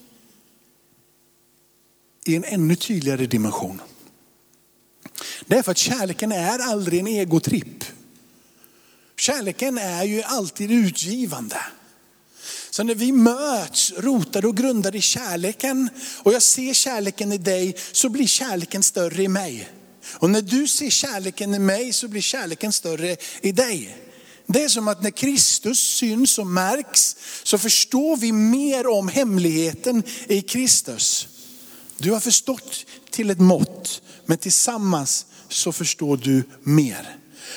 i 2.28 2.36
en 2.36 2.44
ännu 2.44 2.76
tydligare 2.76 3.26
dimension. 3.26 3.80
Det 5.46 5.58
är 5.58 5.62
för 5.62 5.70
att 5.70 5.78
kärleken 5.78 6.32
är 6.32 6.58
aldrig 6.58 7.00
en 7.00 7.06
egotripp. 7.06 7.84
Kärleken 9.16 9.78
är 9.78 10.04
ju 10.04 10.22
alltid 10.22 10.70
utgivande. 10.70 11.60
Så 12.70 12.82
när 12.82 12.94
vi 12.94 13.12
möts, 13.12 13.92
rotade 13.96 14.46
och 14.46 14.56
grundade 14.56 14.98
i 14.98 15.00
kärleken 15.00 15.90
och 16.22 16.32
jag 16.32 16.42
ser 16.42 16.74
kärleken 16.74 17.32
i 17.32 17.38
dig 17.38 17.76
så 17.92 18.08
blir 18.08 18.26
kärleken 18.26 18.82
större 18.82 19.22
i 19.22 19.28
mig. 19.28 19.68
Och 20.14 20.30
när 20.30 20.42
du 20.42 20.66
ser 20.66 20.90
kärleken 20.90 21.54
i 21.54 21.58
mig 21.58 21.92
så 21.92 22.08
blir 22.08 22.20
kärleken 22.20 22.72
större 22.72 23.16
i 23.40 23.52
dig. 23.52 23.96
Det 24.46 24.64
är 24.64 24.68
som 24.68 24.88
att 24.88 25.02
när 25.02 25.10
Kristus 25.10 25.78
syns 25.78 26.38
och 26.38 26.46
märks 26.46 27.16
så 27.42 27.58
förstår 27.58 28.16
vi 28.16 28.32
mer 28.32 28.86
om 28.86 29.08
hemligheten 29.08 30.02
i 30.28 30.42
Kristus. 30.42 31.28
Du 31.98 32.12
har 32.12 32.20
förstått 32.20 32.86
till 33.10 33.30
ett 33.30 33.40
mått, 33.40 34.02
men 34.26 34.38
tillsammans 34.38 35.26
så 35.48 35.72
förstår 35.72 36.16
du 36.16 36.44
mer. 36.62 37.16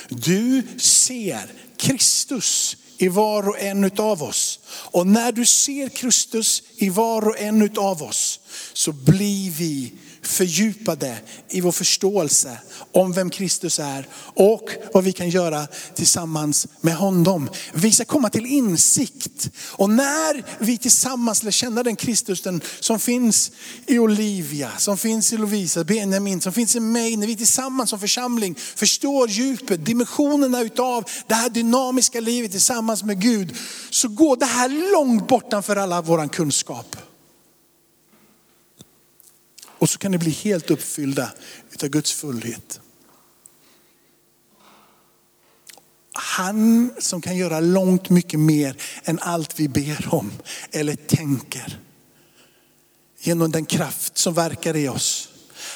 Du 0.10 0.64
ser 0.78 1.52
Kristus 1.78 2.78
i 2.98 3.08
var 3.08 3.50
och 3.50 3.60
en 3.60 3.84
utav 3.84 4.24
oss. 4.24 4.60
Och 4.92 5.08
när 5.08 5.32
du 5.32 5.46
ser 5.46 5.90
Kristus 5.90 6.64
i 6.76 6.90
var 6.90 7.28
och 7.28 7.40
en 7.40 7.62
utav 7.62 8.04
oss 8.04 8.40
så 8.74 8.92
blir 8.92 9.52
vi 9.52 9.94
fördjupade 10.30 11.18
i 11.50 11.62
vår 11.62 11.72
förståelse 11.72 12.58
om 12.92 13.14
vem 13.14 13.30
Kristus 13.30 13.80
är 13.80 14.08
och 14.34 14.70
vad 14.94 15.04
vi 15.04 15.12
kan 15.12 15.30
göra 15.30 15.68
tillsammans 15.96 16.68
med 16.82 16.96
honom. 16.96 17.50
Vi 17.74 17.92
ska 17.92 18.06
komma 18.06 18.30
till 18.30 18.46
insikt 18.46 19.50
och 19.58 19.90
när 19.90 20.64
vi 20.64 20.78
tillsammans 20.78 21.44
lär 21.44 21.52
känna 21.52 21.84
den 21.84 21.96
Kristus 21.96 22.44
som 22.80 23.00
finns 23.00 23.52
i 23.86 24.00
Olivia, 24.00 24.72
som 24.78 24.98
finns 24.98 25.34
i 25.34 25.38
Lovisa, 25.38 25.84
Benjamin, 25.84 26.42
som 26.42 26.54
finns 26.54 26.76
i 26.76 26.80
mig, 26.80 27.18
när 27.18 27.28
vi 27.28 27.36
tillsammans 27.36 27.90
som 27.90 28.00
församling 28.00 28.56
förstår 28.76 29.30
djupet, 29.30 29.86
dimensionerna 29.86 30.62
utav 30.62 31.04
det 31.28 31.36
här 31.36 31.50
dynamiska 31.50 32.20
livet 32.20 32.52
tillsammans 32.52 33.04
med 33.04 33.22
Gud, 33.22 33.56
så 33.90 34.08
går 34.08 34.36
det 34.36 34.46
här 34.46 34.92
långt 34.94 35.28
bortanför 35.28 35.76
alla 35.76 36.02
våran 36.02 36.30
kunskap. 36.30 37.09
Och 39.80 39.90
så 39.90 39.98
kan 39.98 40.12
ni 40.12 40.18
bli 40.18 40.32
helt 40.32 40.72
uppfyllda 40.72 41.32
utav 41.72 41.90
Guds 41.90 42.14
fullhet. 42.14 42.80
Han 46.14 46.92
som 47.00 47.22
kan 47.22 47.38
göra 47.38 47.60
långt 47.60 48.10
mycket 48.10 48.40
mer 48.40 48.76
än 49.04 49.20
allt 49.20 49.60
vi 49.60 49.68
ber 49.68 50.14
om 50.14 50.32
eller 50.72 50.96
tänker. 50.96 51.80
Genom 53.20 53.52
den 53.52 53.66
kraft 53.66 54.18
som 54.18 54.34
verkar 54.34 54.76
i 54.76 54.88
oss. 54.88 55.30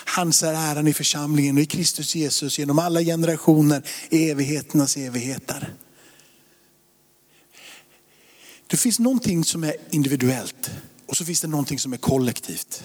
Hans 0.05 0.43
är 0.43 0.53
äran 0.53 0.87
i 0.87 0.93
församlingen 0.93 1.57
och 1.57 1.63
i 1.63 1.65
Kristus 1.65 2.15
Jesus 2.15 2.59
genom 2.59 2.79
alla 2.79 3.01
generationer 3.01 3.83
i 4.09 4.29
evigheternas 4.29 4.97
evigheter. 4.97 5.73
Det 8.67 8.77
finns 8.77 8.99
någonting 8.99 9.43
som 9.43 9.63
är 9.63 9.75
individuellt 9.89 10.71
och 11.05 11.17
så 11.17 11.25
finns 11.25 11.41
det 11.41 11.47
någonting 11.47 11.79
som 11.79 11.93
är 11.93 11.97
kollektivt 11.97 12.83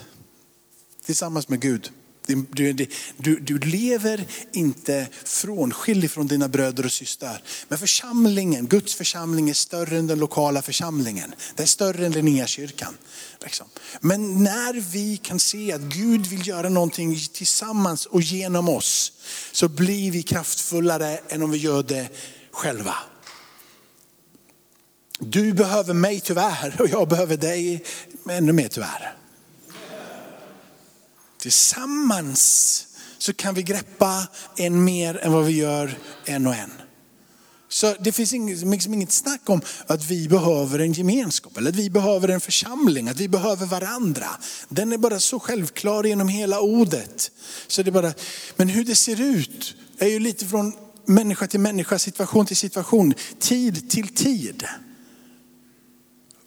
tillsammans 1.08 1.48
med 1.48 1.60
Gud. 1.60 1.90
Du, 2.26 2.72
du, 3.16 3.40
du, 3.40 3.58
lever 3.58 4.26
inte 4.52 5.06
frånskild 5.24 6.10
från 6.10 6.26
dina 6.26 6.48
bröder 6.48 6.84
och 6.84 6.92
systrar. 6.92 7.42
Men 7.68 7.78
församlingen, 7.78 8.66
Guds 8.66 8.94
församling 8.94 9.50
är 9.50 9.54
större 9.54 9.98
än 9.98 10.06
den 10.06 10.18
lokala 10.18 10.62
församlingen. 10.62 11.34
Det 11.54 11.62
är 11.62 11.66
större 11.66 12.06
än 12.06 12.12
den 12.12 12.24
nya 12.24 12.46
kyrkan. 12.46 12.94
Liksom. 13.40 13.66
Men 14.00 14.44
när 14.44 14.80
vi 14.80 15.16
kan 15.16 15.40
se 15.40 15.72
att 15.72 15.80
Gud 15.80 16.26
vill 16.26 16.48
göra 16.48 16.68
någonting 16.68 17.18
tillsammans 17.32 18.06
och 18.06 18.22
genom 18.22 18.68
oss, 18.68 19.12
så 19.52 19.68
blir 19.68 20.10
vi 20.10 20.22
kraftfullare 20.22 21.18
än 21.28 21.42
om 21.42 21.50
vi 21.50 21.58
gör 21.58 21.82
det 21.82 22.08
själva. 22.50 22.94
Du 25.18 25.52
behöver 25.52 25.94
mig 25.94 26.20
tyvärr 26.20 26.76
och 26.80 26.88
jag 26.88 27.08
behöver 27.08 27.36
dig 27.36 27.84
ännu 28.28 28.52
mer 28.52 28.68
tyvärr. 28.68 29.17
Tillsammans 31.38 32.84
så 33.18 33.34
kan 33.34 33.54
vi 33.54 33.62
greppa 33.62 34.28
en 34.56 34.84
mer 34.84 35.16
än 35.16 35.32
vad 35.32 35.44
vi 35.44 35.52
gör 35.52 35.98
en 36.24 36.46
och 36.46 36.54
en. 36.54 36.70
Så 37.68 37.94
det 38.00 38.12
finns 38.12 38.32
inget, 38.32 38.66
liksom 38.66 38.94
inget 38.94 39.12
snack 39.12 39.40
om 39.44 39.60
att 39.86 40.04
vi 40.04 40.28
behöver 40.28 40.78
en 40.78 40.92
gemenskap 40.92 41.56
eller 41.56 41.70
att 41.70 41.76
vi 41.76 41.90
behöver 41.90 42.28
en 42.28 42.40
församling, 42.40 43.08
att 43.08 43.20
vi 43.20 43.28
behöver 43.28 43.66
varandra. 43.66 44.26
Den 44.68 44.92
är 44.92 44.98
bara 44.98 45.20
så 45.20 45.40
självklar 45.40 46.04
genom 46.04 46.28
hela 46.28 46.60
ordet. 46.60 47.30
Så 47.66 47.82
det 47.82 47.90
bara, 47.90 48.12
men 48.56 48.68
hur 48.68 48.84
det 48.84 48.94
ser 48.94 49.20
ut 49.20 49.74
är 49.98 50.08
ju 50.08 50.18
lite 50.18 50.46
från 50.46 50.72
människa 51.06 51.46
till 51.46 51.60
människa, 51.60 51.98
situation 51.98 52.46
till 52.46 52.56
situation, 52.56 53.14
tid 53.38 53.90
till 53.90 54.08
tid. 54.08 54.64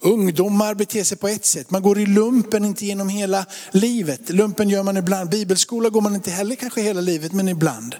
Ungdomar 0.02 0.74
beter 0.74 1.04
sig 1.04 1.18
på 1.18 1.28
ett 1.28 1.46
sätt. 1.46 1.70
Man 1.70 1.82
går 1.82 1.98
i 1.98 2.06
lumpen 2.06 2.64
inte 2.64 2.86
genom 2.86 3.08
hela 3.08 3.46
livet. 3.70 4.30
Lumpen 4.30 4.68
gör 4.68 4.82
man 4.82 4.96
ibland. 4.96 5.30
Bibelskola 5.30 5.88
går 5.88 6.00
man 6.00 6.14
inte 6.14 6.30
heller 6.30 6.54
kanske 6.54 6.80
hela 6.80 7.00
livet, 7.00 7.32
men 7.32 7.48
ibland. 7.48 7.94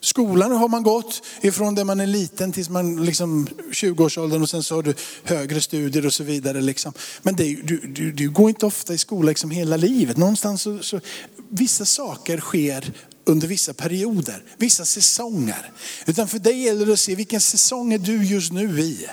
Skolan 0.00 0.52
har 0.52 0.68
man 0.68 0.82
gått 0.82 1.22
ifrån 1.40 1.74
där 1.74 1.84
man 1.84 2.00
är 2.00 2.06
liten 2.06 2.52
tills 2.52 2.68
man 2.68 3.04
liksom 3.04 3.48
20-årsåldern 3.72 4.42
och 4.42 4.50
sen 4.50 4.62
så 4.62 4.74
har 4.74 4.82
du 4.82 4.94
högre 5.24 5.60
studier 5.60 6.06
och 6.06 6.14
så 6.14 6.24
vidare. 6.24 6.60
Liksom. 6.60 6.92
Men 7.22 7.36
det, 7.36 7.54
du, 7.64 7.78
du, 7.78 8.12
du 8.12 8.30
går 8.30 8.48
inte 8.48 8.66
ofta 8.66 8.94
i 8.94 8.98
skola 8.98 9.28
liksom 9.28 9.50
hela 9.50 9.76
livet. 9.76 10.16
Någonstans 10.16 10.62
så, 10.62 10.78
så, 10.82 11.00
vissa 11.48 11.84
saker 11.84 12.38
sker 12.40 12.92
under 13.24 13.48
vissa 13.48 13.74
perioder, 13.74 14.42
vissa 14.56 14.84
säsonger. 14.84 15.70
Utan 16.06 16.28
för 16.28 16.38
dig 16.38 16.62
gäller 16.62 16.86
det 16.86 16.92
att 16.92 17.00
se 17.00 17.14
vilken 17.14 17.40
säsong 17.40 17.92
är 17.92 17.98
du 17.98 18.24
just 18.24 18.52
nu 18.52 18.80
i. 18.80 19.06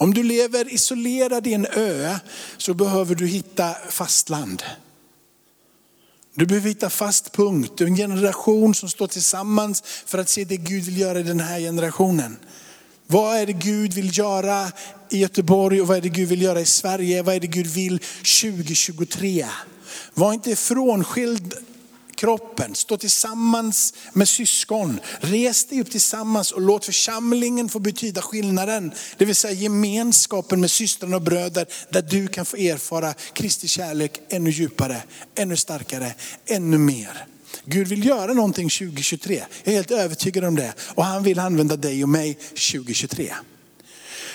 Om 0.00 0.14
du 0.14 0.22
lever 0.22 0.74
isolerad 0.74 1.46
i 1.46 1.54
en 1.54 1.66
ö 1.66 2.16
så 2.56 2.74
behöver 2.74 3.14
du 3.14 3.26
hitta 3.26 3.74
fastland. 3.88 4.62
Du 6.34 6.46
behöver 6.46 6.68
hitta 6.68 6.90
fast 6.90 7.32
punkt, 7.32 7.80
en 7.80 7.96
generation 7.96 8.74
som 8.74 8.88
står 8.88 9.06
tillsammans 9.06 9.82
för 10.06 10.18
att 10.18 10.28
se 10.28 10.44
det 10.44 10.56
Gud 10.56 10.84
vill 10.84 11.00
göra 11.00 11.20
i 11.20 11.22
den 11.22 11.40
här 11.40 11.60
generationen. 11.60 12.36
Vad 13.06 13.36
är 13.36 13.46
det 13.46 13.52
Gud 13.52 13.94
vill 13.94 14.18
göra 14.18 14.72
i 15.10 15.18
Göteborg 15.18 15.80
och 15.80 15.86
vad 15.86 15.96
är 15.96 16.00
det 16.00 16.08
Gud 16.08 16.28
vill 16.28 16.42
göra 16.42 16.60
i 16.60 16.66
Sverige? 16.66 17.22
Vad 17.22 17.34
är 17.34 17.40
det 17.40 17.46
Gud 17.46 17.66
vill 17.66 17.98
2023? 18.42 19.46
Var 20.14 20.32
inte 20.32 20.56
frånskild 20.56 21.54
kroppen, 22.18 22.74
stå 22.74 22.96
tillsammans 22.96 23.94
med 24.12 24.28
syskon. 24.28 25.00
Res 25.20 25.64
dig 25.64 25.80
upp 25.80 25.90
tillsammans 25.90 26.52
och 26.52 26.60
låt 26.60 26.84
församlingen 26.84 27.68
få 27.68 27.78
betyda 27.78 28.22
skillnaden. 28.22 28.92
Det 29.18 29.24
vill 29.24 29.36
säga 29.36 29.52
gemenskapen 29.52 30.60
med 30.60 30.70
systrarna 30.70 31.16
och 31.16 31.22
bröder 31.22 31.66
där 31.90 32.02
du 32.02 32.28
kan 32.28 32.44
få 32.44 32.56
erfara 32.56 33.14
Kristi 33.32 33.68
kärlek 33.68 34.20
ännu 34.28 34.50
djupare, 34.50 35.02
ännu 35.34 35.56
starkare, 35.56 36.14
ännu 36.46 36.78
mer. 36.78 37.26
Gud 37.64 37.88
vill 37.88 38.06
göra 38.06 38.32
någonting 38.32 38.68
2023. 38.68 39.42
Jag 39.64 39.72
är 39.72 39.76
helt 39.76 39.90
övertygad 39.90 40.44
om 40.44 40.54
det. 40.54 40.74
Och 40.94 41.04
han 41.04 41.22
vill 41.22 41.38
använda 41.38 41.76
dig 41.76 42.02
och 42.02 42.08
mig 42.08 42.34
2023. 42.34 43.32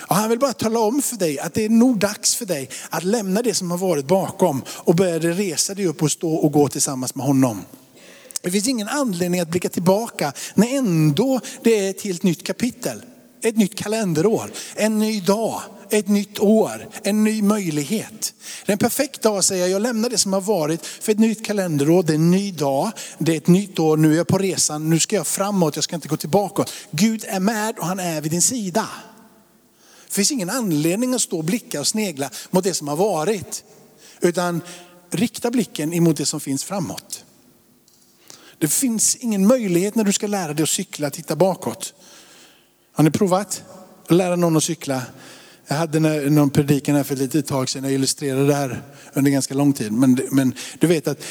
Och 0.07 0.15
han 0.15 0.29
vill 0.29 0.39
bara 0.39 0.53
tala 0.53 0.79
om 0.79 1.01
för 1.01 1.15
dig 1.15 1.39
att 1.39 1.53
det 1.53 1.65
är 1.65 1.69
nog 1.69 1.99
dags 1.99 2.35
för 2.35 2.45
dig 2.45 2.69
att 2.89 3.03
lämna 3.03 3.41
det 3.41 3.53
som 3.53 3.71
har 3.71 3.77
varit 3.77 4.07
bakom 4.07 4.63
och 4.67 4.95
börja 4.95 5.19
resa 5.19 5.73
dig 5.73 5.85
upp 5.85 6.03
och 6.03 6.11
stå 6.11 6.33
och 6.33 6.51
gå 6.51 6.67
tillsammans 6.67 7.15
med 7.15 7.25
honom. 7.25 7.65
Det 8.41 8.51
finns 8.51 8.67
ingen 8.67 8.87
anledning 8.87 9.41
att 9.41 9.47
blicka 9.47 9.69
tillbaka 9.69 10.33
när 10.53 10.77
ändå 10.77 11.39
det 11.63 11.85
är 11.85 11.89
ett 11.89 12.01
helt 12.01 12.23
nytt 12.23 12.47
kapitel. 12.47 13.01
Ett 13.43 13.57
nytt 13.57 13.77
kalenderår, 13.77 14.51
en 14.75 14.99
ny 14.99 15.21
dag, 15.21 15.61
ett 15.89 16.07
nytt 16.07 16.39
år, 16.39 16.87
en 17.03 17.23
ny 17.23 17.41
möjlighet. 17.41 18.33
Det 18.65 18.71
är 18.71 18.73
en 18.73 18.77
perfekt 18.77 19.21
dag 19.21 19.37
att 19.37 19.45
säga, 19.45 19.67
jag 19.67 19.81
lämnar 19.81 20.09
det 20.09 20.17
som 20.17 20.33
har 20.33 20.41
varit 20.41 20.85
för 20.85 21.11
ett 21.11 21.19
nytt 21.19 21.45
kalenderår, 21.45 22.03
det 22.03 22.13
är 22.13 22.15
en 22.15 22.31
ny 22.31 22.51
dag, 22.51 22.91
det 23.17 23.33
är 23.33 23.37
ett 23.37 23.47
nytt 23.47 23.79
år, 23.79 23.97
nu 23.97 24.13
är 24.13 24.17
jag 24.17 24.27
på 24.27 24.37
resan, 24.37 24.89
nu 24.89 24.99
ska 24.99 25.15
jag 25.15 25.27
framåt, 25.27 25.75
jag 25.75 25.83
ska 25.83 25.95
inte 25.95 26.07
gå 26.07 26.17
tillbaka. 26.17 26.65
Gud 26.91 27.25
är 27.27 27.39
med 27.39 27.79
och 27.79 27.85
han 27.85 27.99
är 27.99 28.21
vid 28.21 28.31
din 28.31 28.41
sida. 28.41 28.87
Det 30.13 30.15
finns 30.15 30.31
ingen 30.31 30.49
anledning 30.49 31.13
att 31.13 31.21
stå 31.21 31.37
och 31.37 31.43
blicka 31.43 31.79
och 31.79 31.87
snegla 31.87 32.29
mot 32.51 32.63
det 32.63 32.73
som 32.73 32.87
har 32.87 32.95
varit. 32.95 33.63
Utan 34.21 34.61
rikta 35.09 35.51
blicken 35.51 35.93
emot 35.93 36.17
det 36.17 36.25
som 36.25 36.39
finns 36.39 36.63
framåt. 36.63 37.25
Det 38.57 38.67
finns 38.67 39.15
ingen 39.15 39.47
möjlighet 39.47 39.95
när 39.95 40.03
du 40.03 40.13
ska 40.13 40.27
lära 40.27 40.53
dig 40.53 40.63
att 40.63 40.69
cykla 40.69 41.07
att 41.07 41.13
titta 41.13 41.35
bakåt. 41.35 41.93
Har 42.93 43.03
ni 43.03 43.11
provat 43.11 43.63
att 44.07 44.15
lära 44.15 44.35
någon 44.35 44.57
att 44.57 44.63
cykla? 44.63 45.01
Jag 45.67 45.75
hade 45.75 45.99
någon 46.29 46.49
predikan 46.49 46.95
här 46.95 47.03
för 47.03 47.13
ett 47.13 47.19
litet 47.19 47.47
tag 47.47 47.69
sedan, 47.69 47.83
jag 47.83 47.93
illustrerade 47.93 48.47
det 48.47 48.55
här 48.55 48.81
under 49.13 49.31
ganska 49.31 49.53
lång 49.53 49.73
tid. 49.73 49.91
Men, 49.91 50.19
men 50.31 50.55
du 50.79 50.87
vet 50.87 51.07
att 51.07 51.23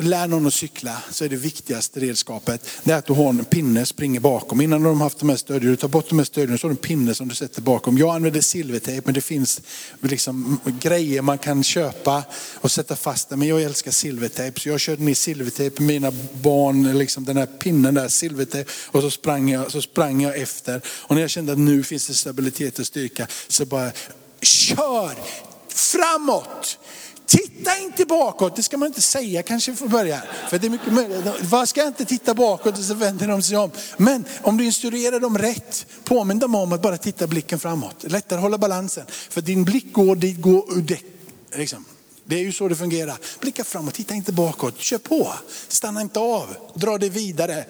lär 0.00 0.26
någon 0.26 0.46
att 0.46 0.54
cykla 0.54 1.02
så 1.10 1.24
är 1.24 1.28
det 1.28 1.36
viktigaste 1.36 2.00
redskapet 2.00 2.68
det 2.84 2.92
är 2.92 2.96
att 2.96 3.06
du 3.06 3.12
har 3.12 3.28
en 3.28 3.44
pinne 3.44 3.86
springer 3.86 4.20
bakom. 4.20 4.60
Innan 4.60 4.82
de 4.82 5.00
har 5.00 5.06
haft 5.06 5.18
de 5.18 5.28
här 5.28 5.36
stödjorna, 5.36 5.70
du 5.70 5.76
tar 5.76 5.88
bort 5.88 6.08
de 6.08 6.18
här 6.18 6.24
stödjorna 6.24 6.58
så 6.58 6.66
har 6.66 6.70
du 6.70 6.72
en 6.72 6.76
pinne 6.76 7.14
som 7.14 7.28
du 7.28 7.34
sätter 7.34 7.62
bakom. 7.62 7.98
Jag 7.98 8.14
använder 8.14 8.40
silvertejp 8.40 9.02
men 9.04 9.14
det 9.14 9.20
finns 9.20 9.60
liksom 10.00 10.60
grejer 10.80 11.22
man 11.22 11.38
kan 11.38 11.64
köpa 11.64 12.24
och 12.54 12.70
sätta 12.70 12.96
fast 12.96 13.28
det. 13.28 13.36
Men 13.36 13.48
jag 13.48 13.62
älskar 13.62 13.90
silvertejp 13.90 14.60
så 14.60 14.68
jag 14.68 14.80
körde 14.80 15.02
ner 15.02 15.14
silvertejp 15.14 15.82
med 15.82 15.86
mina 15.86 16.12
barn, 16.32 16.98
liksom 16.98 17.24
den 17.24 17.36
här 17.36 17.46
pinnen 17.46 17.94
där, 17.94 18.08
silvertejp. 18.08 18.70
Och 18.86 19.02
så 19.02 19.10
sprang, 19.10 19.50
jag, 19.50 19.72
så 19.72 19.82
sprang 19.82 20.22
jag 20.22 20.38
efter. 20.38 20.80
Och 20.88 21.14
när 21.14 21.22
jag 21.22 21.30
kände 21.30 21.52
att 21.52 21.58
nu 21.58 21.82
finns 21.82 22.06
det 22.06 22.14
stabilitet 22.14 22.78
och 22.78 22.86
styrka 22.86 23.26
så 23.48 23.64
bara 23.64 23.92
kör 24.42 25.14
framåt. 25.68 26.78
Titta 27.30 27.78
inte 27.78 28.04
bakåt, 28.04 28.56
det 28.56 28.62
ska 28.62 28.76
man 28.76 28.86
inte 28.86 29.00
säga 29.00 29.42
kanske 29.42 29.74
från 29.74 29.88
början. 29.88 30.20
För 30.48 30.58
det 30.58 30.66
är 30.66 30.70
mycket 30.70 30.92
möjligt. 30.92 31.26
Vad 31.42 31.68
ska 31.68 31.86
inte 31.86 32.04
titta 32.04 32.34
bakåt 32.34 32.78
och 32.78 32.84
så 32.84 32.94
vänder 32.94 33.28
de 33.28 33.42
sig 33.42 33.56
om. 33.56 33.70
Men 33.96 34.24
om 34.42 34.56
du 34.56 34.64
instruerar 34.64 35.20
dem 35.20 35.38
rätt, 35.38 35.86
påminn 36.04 36.38
dem 36.38 36.54
om 36.54 36.72
att 36.72 36.82
bara 36.82 36.98
titta 36.98 37.26
blicken 37.26 37.58
framåt. 37.58 38.04
Lättare 38.08 38.36
att 38.36 38.42
hålla 38.42 38.58
balansen. 38.58 39.06
För 39.08 39.40
din 39.40 39.64
blick 39.64 39.92
går 39.92 40.16
dit, 40.16 40.40
går 40.40 40.80
det, 40.82 40.98
liksom. 41.54 41.84
Det 42.24 42.36
är 42.36 42.42
ju 42.42 42.52
så 42.52 42.68
det 42.68 42.76
fungerar. 42.76 43.16
Blicka 43.40 43.64
framåt, 43.64 43.94
titta 43.94 44.14
inte 44.14 44.32
bakåt, 44.32 44.78
kör 44.78 44.98
på. 44.98 45.32
Stanna 45.68 46.00
inte 46.00 46.18
av, 46.18 46.56
dra 46.74 46.98
dig 46.98 47.08
vidare. 47.08 47.64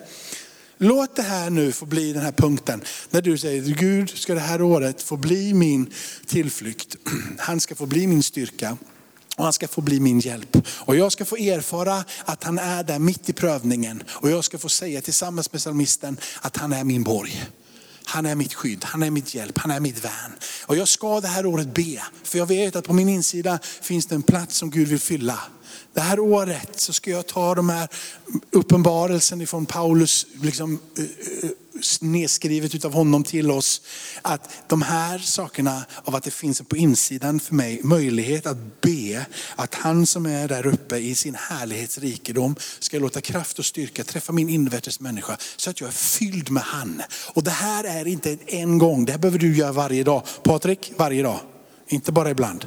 Låt 0.79 1.17
det 1.17 1.23
här 1.23 1.51
nu 1.51 1.73
få 1.73 1.87
bli 1.87 2.13
den 2.13 2.23
här 2.23 2.33
punkten 2.33 2.83
när 3.11 3.21
du 3.23 3.39
säger 3.39 3.63
Gud 3.63 4.11
ska 4.11 4.35
det 4.35 4.41
här 4.41 4.63
året 4.63 5.03
få 5.03 5.17
bli 5.17 5.55
min 5.55 5.93
tillflykt. 6.27 6.97
Han 7.39 7.61
ska 7.61 7.75
få 7.75 7.87
bli 7.87 8.07
min 8.07 8.23
styrka. 8.23 8.77
Och 9.37 9.45
han 9.45 9.53
ska 9.53 9.69
få 9.69 9.81
bli 9.81 10.01
min 10.01 10.21
hjälp. 10.21 10.57
Och 10.69 10.97
jag 10.97 11.13
ska 11.13 11.25
få 11.25 11.37
erfara 11.37 12.05
att 12.25 12.45
han 12.45 12.59
är 12.59 12.83
där 12.83 12.99
mitt 12.99 13.29
i 13.29 13.33
prövningen. 13.33 14.03
Och 14.09 14.31
jag 14.31 14.45
ska 14.45 14.59
få 14.59 14.69
säga 14.69 15.01
tillsammans 15.01 15.53
med 15.53 15.61
psalmisten 15.61 16.17
att 16.41 16.57
han 16.57 16.73
är 16.73 16.85
min 16.85 17.03
borg. 17.03 17.45
Han 18.05 18.27
är 18.27 18.35
mitt 18.35 18.55
skydd, 18.55 18.85
han 18.85 19.03
är 19.03 19.11
mitt 19.11 19.35
hjälp, 19.35 19.59
han 19.59 19.71
är 19.71 19.81
mitt 19.81 20.05
värn. 20.05 20.33
Och 20.67 20.77
jag 20.77 20.89
ska 20.89 21.21
det 21.21 21.29
här 21.29 21.47
året 21.47 21.75
be, 21.75 22.03
för 22.23 22.39
jag 22.39 22.47
vet 22.47 22.77
att 22.77 22.87
på 22.87 22.93
min 22.93 23.09
insida 23.09 23.59
finns 23.63 24.07
det 24.07 24.15
en 24.15 24.23
plats 24.23 24.57
som 24.57 24.71
Gud 24.71 24.89
vill 24.89 25.01
fylla. 25.01 25.39
Det 25.95 26.01
här 26.01 26.21
året 26.21 26.81
så 26.81 26.93
ska 26.93 27.11
jag 27.11 27.27
ta 27.27 27.55
de 27.55 27.69
här 27.69 27.89
uppenbarelsen 28.51 29.41
ifrån 29.41 29.67
Paulus, 29.67 30.27
liksom, 30.43 30.79
eh, 30.99 31.05
eh, 31.05 31.51
nedskrivet 32.01 32.75
utav 32.75 32.93
honom 32.93 33.25
till 33.25 33.51
oss. 33.51 33.83
Att 34.23 34.51
de 34.69 34.83
här 34.83 35.19
sakerna 35.19 35.85
av 36.05 36.15
att 36.15 36.23
det 36.23 36.31
finns 36.31 36.63
på 36.63 36.77
insidan 36.77 37.41
för 37.41 37.55
mig 37.55 37.81
möjlighet 37.83 38.47
att 38.47 38.81
be 38.81 39.27
att 39.57 39.75
han 39.75 40.07
som 40.07 40.27
är 40.27 40.49
där 40.49 40.67
uppe 40.67 40.97
i 40.97 41.15
sin 41.15 41.35
härlighetsrikedom 41.35 42.57
ska 42.79 42.99
låta 42.99 43.21
kraft 43.21 43.59
och 43.59 43.67
styrka 43.67 44.05
träffa 44.05 44.33
min 44.33 44.49
invärtes 44.49 45.01
människa 45.01 45.37
så 45.57 45.71
att 45.71 45.81
jag 45.81 45.89
är 45.89 45.93
fylld 45.93 46.51
med 46.51 46.63
han. 46.63 47.03
Och 47.35 47.45
det 47.45 47.51
här 47.51 47.85
är 47.85 48.07
inte 48.07 48.39
en 48.47 48.79
gång, 48.79 49.05
det 49.05 49.13
här 49.13 49.19
behöver 49.19 49.39
du 49.39 49.57
göra 49.57 49.73
varje 49.73 50.05
dag. 50.05 50.23
Patrik, 50.43 50.93
varje 50.97 51.23
dag. 51.23 51.41
Inte 51.89 52.13
bara 52.13 52.31
ibland. 52.31 52.67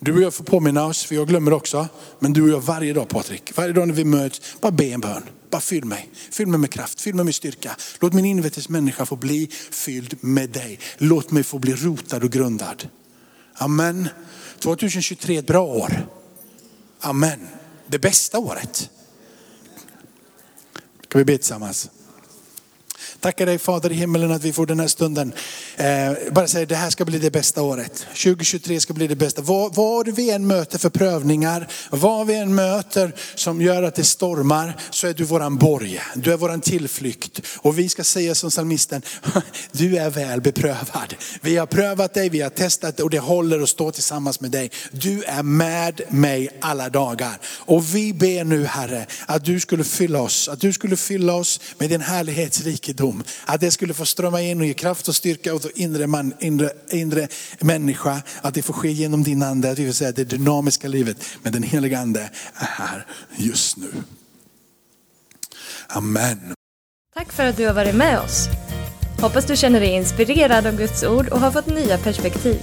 Du 0.00 0.12
och 0.12 0.22
jag 0.22 0.34
får 0.34 0.44
påminna 0.44 0.86
oss, 0.86 1.04
för 1.04 1.14
jag 1.14 1.28
glömmer 1.28 1.52
också. 1.52 1.88
Men 2.18 2.32
du 2.32 2.42
och 2.42 2.48
jag 2.48 2.60
varje 2.60 2.92
dag 2.92 3.08
Patrik, 3.08 3.56
varje 3.56 3.72
dag 3.72 3.88
när 3.88 3.94
vi 3.94 4.04
möts, 4.04 4.56
bara 4.60 4.72
be 4.72 4.84
en 4.84 5.00
bön. 5.00 5.22
Bara 5.50 5.60
fyll 5.60 5.84
mig. 5.84 6.10
Fyll 6.30 6.46
mig 6.46 6.60
med 6.60 6.70
kraft, 6.70 7.00
fyll 7.00 7.14
mig 7.14 7.24
med 7.24 7.34
styrka. 7.34 7.76
Låt 8.00 8.12
min 8.12 8.24
invärtes 8.24 8.68
människa 8.68 9.06
få 9.06 9.16
bli 9.16 9.50
fylld 9.70 10.16
med 10.20 10.50
dig. 10.50 10.78
Låt 10.98 11.30
mig 11.30 11.42
få 11.42 11.58
bli 11.58 11.72
rotad 11.72 12.24
och 12.24 12.30
grundad. 12.30 12.88
Amen. 13.54 14.08
2023 14.58 15.34
är 15.34 15.38
ett 15.38 15.46
bra 15.46 15.62
år. 15.62 16.06
Amen. 17.00 17.48
Det 17.86 17.98
bästa 17.98 18.38
året. 18.38 18.90
Ska 21.08 21.18
vi 21.18 21.24
be 21.24 21.38
tillsammans? 21.38 21.90
Tackar 23.20 23.46
dig 23.46 23.58
Fader 23.58 23.92
i 23.92 23.94
himmelen 23.94 24.32
att 24.32 24.44
vi 24.44 24.52
får 24.52 24.66
den 24.66 24.80
här 24.80 24.86
stunden. 24.86 25.32
Eh, 25.76 26.32
bara 26.32 26.46
säga 26.46 26.66
det 26.66 26.74
här 26.74 26.90
ska 26.90 27.04
bli 27.04 27.18
det 27.18 27.30
bästa 27.30 27.62
året. 27.62 28.06
2023 28.08 28.80
ska 28.80 28.92
bli 28.92 29.06
det 29.06 29.16
bästa. 29.16 29.42
Vad, 29.42 29.74
vad 29.74 30.08
vi 30.08 30.30
än 30.30 30.46
möter 30.46 30.78
för 30.78 30.90
prövningar, 30.90 31.68
vad 31.90 32.26
vi 32.26 32.34
än 32.34 32.54
möter 32.54 33.14
som 33.34 33.62
gör 33.62 33.82
att 33.82 33.94
det 33.94 34.04
stormar, 34.04 34.76
så 34.90 35.06
är 35.06 35.14
du 35.14 35.24
våran 35.24 35.56
borg. 35.56 36.00
Du 36.14 36.32
är 36.32 36.36
våran 36.36 36.60
tillflykt. 36.60 37.42
Och 37.56 37.78
vi 37.78 37.88
ska 37.88 38.04
säga 38.04 38.34
som 38.34 38.50
psalmisten, 38.50 39.02
du 39.72 39.96
är 39.96 40.10
väl 40.10 40.40
beprövad. 40.40 41.14
Vi 41.40 41.56
har 41.56 41.66
prövat 41.66 42.14
dig, 42.14 42.28
vi 42.28 42.40
har 42.40 42.50
testat 42.50 42.96
dig 42.96 43.04
och 43.04 43.10
det 43.10 43.18
håller 43.18 43.60
att 43.60 43.68
stå 43.68 43.90
tillsammans 43.90 44.40
med 44.40 44.50
dig. 44.50 44.70
Du 44.92 45.22
är 45.22 45.42
med 45.42 46.00
mig 46.08 46.48
alla 46.60 46.88
dagar. 46.88 47.38
Och 47.46 47.94
vi 47.94 48.12
ber 48.12 48.44
nu 48.44 48.64
Herre, 48.64 49.06
att 49.26 49.44
du 49.44 49.60
skulle 49.60 49.84
fylla 49.84 50.20
oss, 50.20 50.48
att 50.48 50.60
du 50.60 50.72
skulle 50.72 50.96
fylla 50.96 51.34
oss 51.34 51.60
med 51.78 51.90
din 51.90 52.00
härlighetsrikedom 52.00 53.07
dom. 53.08 53.22
Att 53.44 53.60
det 53.60 53.70
skulle 53.70 53.94
få 53.94 54.06
strömma 54.06 54.42
in 54.42 54.60
och 54.60 54.66
ge 54.66 54.74
kraft 54.74 55.08
och 55.08 55.16
styrka 55.16 55.54
åt 55.54 55.66
inre, 55.74 56.06
man, 56.06 56.34
inre, 56.40 56.70
inre 56.90 57.28
människa. 57.60 58.22
Att 58.42 58.54
det 58.54 58.62
får 58.62 58.74
ske 58.74 58.92
genom 58.92 59.22
din 59.22 59.42
ande, 59.42 59.74
det 59.74 59.84
vill 59.84 59.94
säga 59.94 60.12
det 60.12 60.24
dynamiska 60.24 60.88
livet. 60.88 61.24
Men 61.42 61.52
den 61.52 61.62
heliga 61.62 61.98
ande 61.98 62.20
är 62.54 62.66
här 62.66 63.06
just 63.36 63.76
nu. 63.76 63.90
Amen. 65.88 66.54
Tack 67.14 67.32
för 67.32 67.44
att 67.44 67.56
du 67.56 67.66
har 67.66 67.74
varit 67.74 67.94
med 67.94 68.20
oss. 68.20 68.48
Hoppas 69.20 69.46
du 69.46 69.56
känner 69.56 69.80
dig 69.80 69.88
inspirerad 69.88 70.66
av 70.66 70.76
Guds 70.76 71.02
ord 71.02 71.28
och 71.28 71.40
har 71.40 71.50
fått 71.50 71.66
nya 71.66 71.98
perspektiv. 71.98 72.60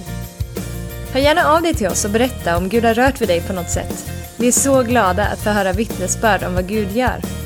Hör 1.12 1.20
gärna 1.20 1.44
av 1.44 1.62
dig 1.62 1.74
till 1.74 1.86
oss 1.86 2.04
och 2.04 2.10
berätta 2.10 2.56
om 2.56 2.68
Gud 2.68 2.84
har 2.84 2.94
rört 2.94 3.20
vid 3.20 3.28
dig 3.28 3.40
på 3.40 3.52
något 3.52 3.70
sätt. 3.70 4.06
Vi 4.38 4.48
är 4.48 4.52
så 4.52 4.82
glada 4.82 5.26
att 5.26 5.38
få 5.38 5.50
höra 5.50 5.72
vittnesbörd 5.72 6.42
om 6.42 6.54
vad 6.54 6.68
Gud 6.68 6.96
gör. 6.96 7.45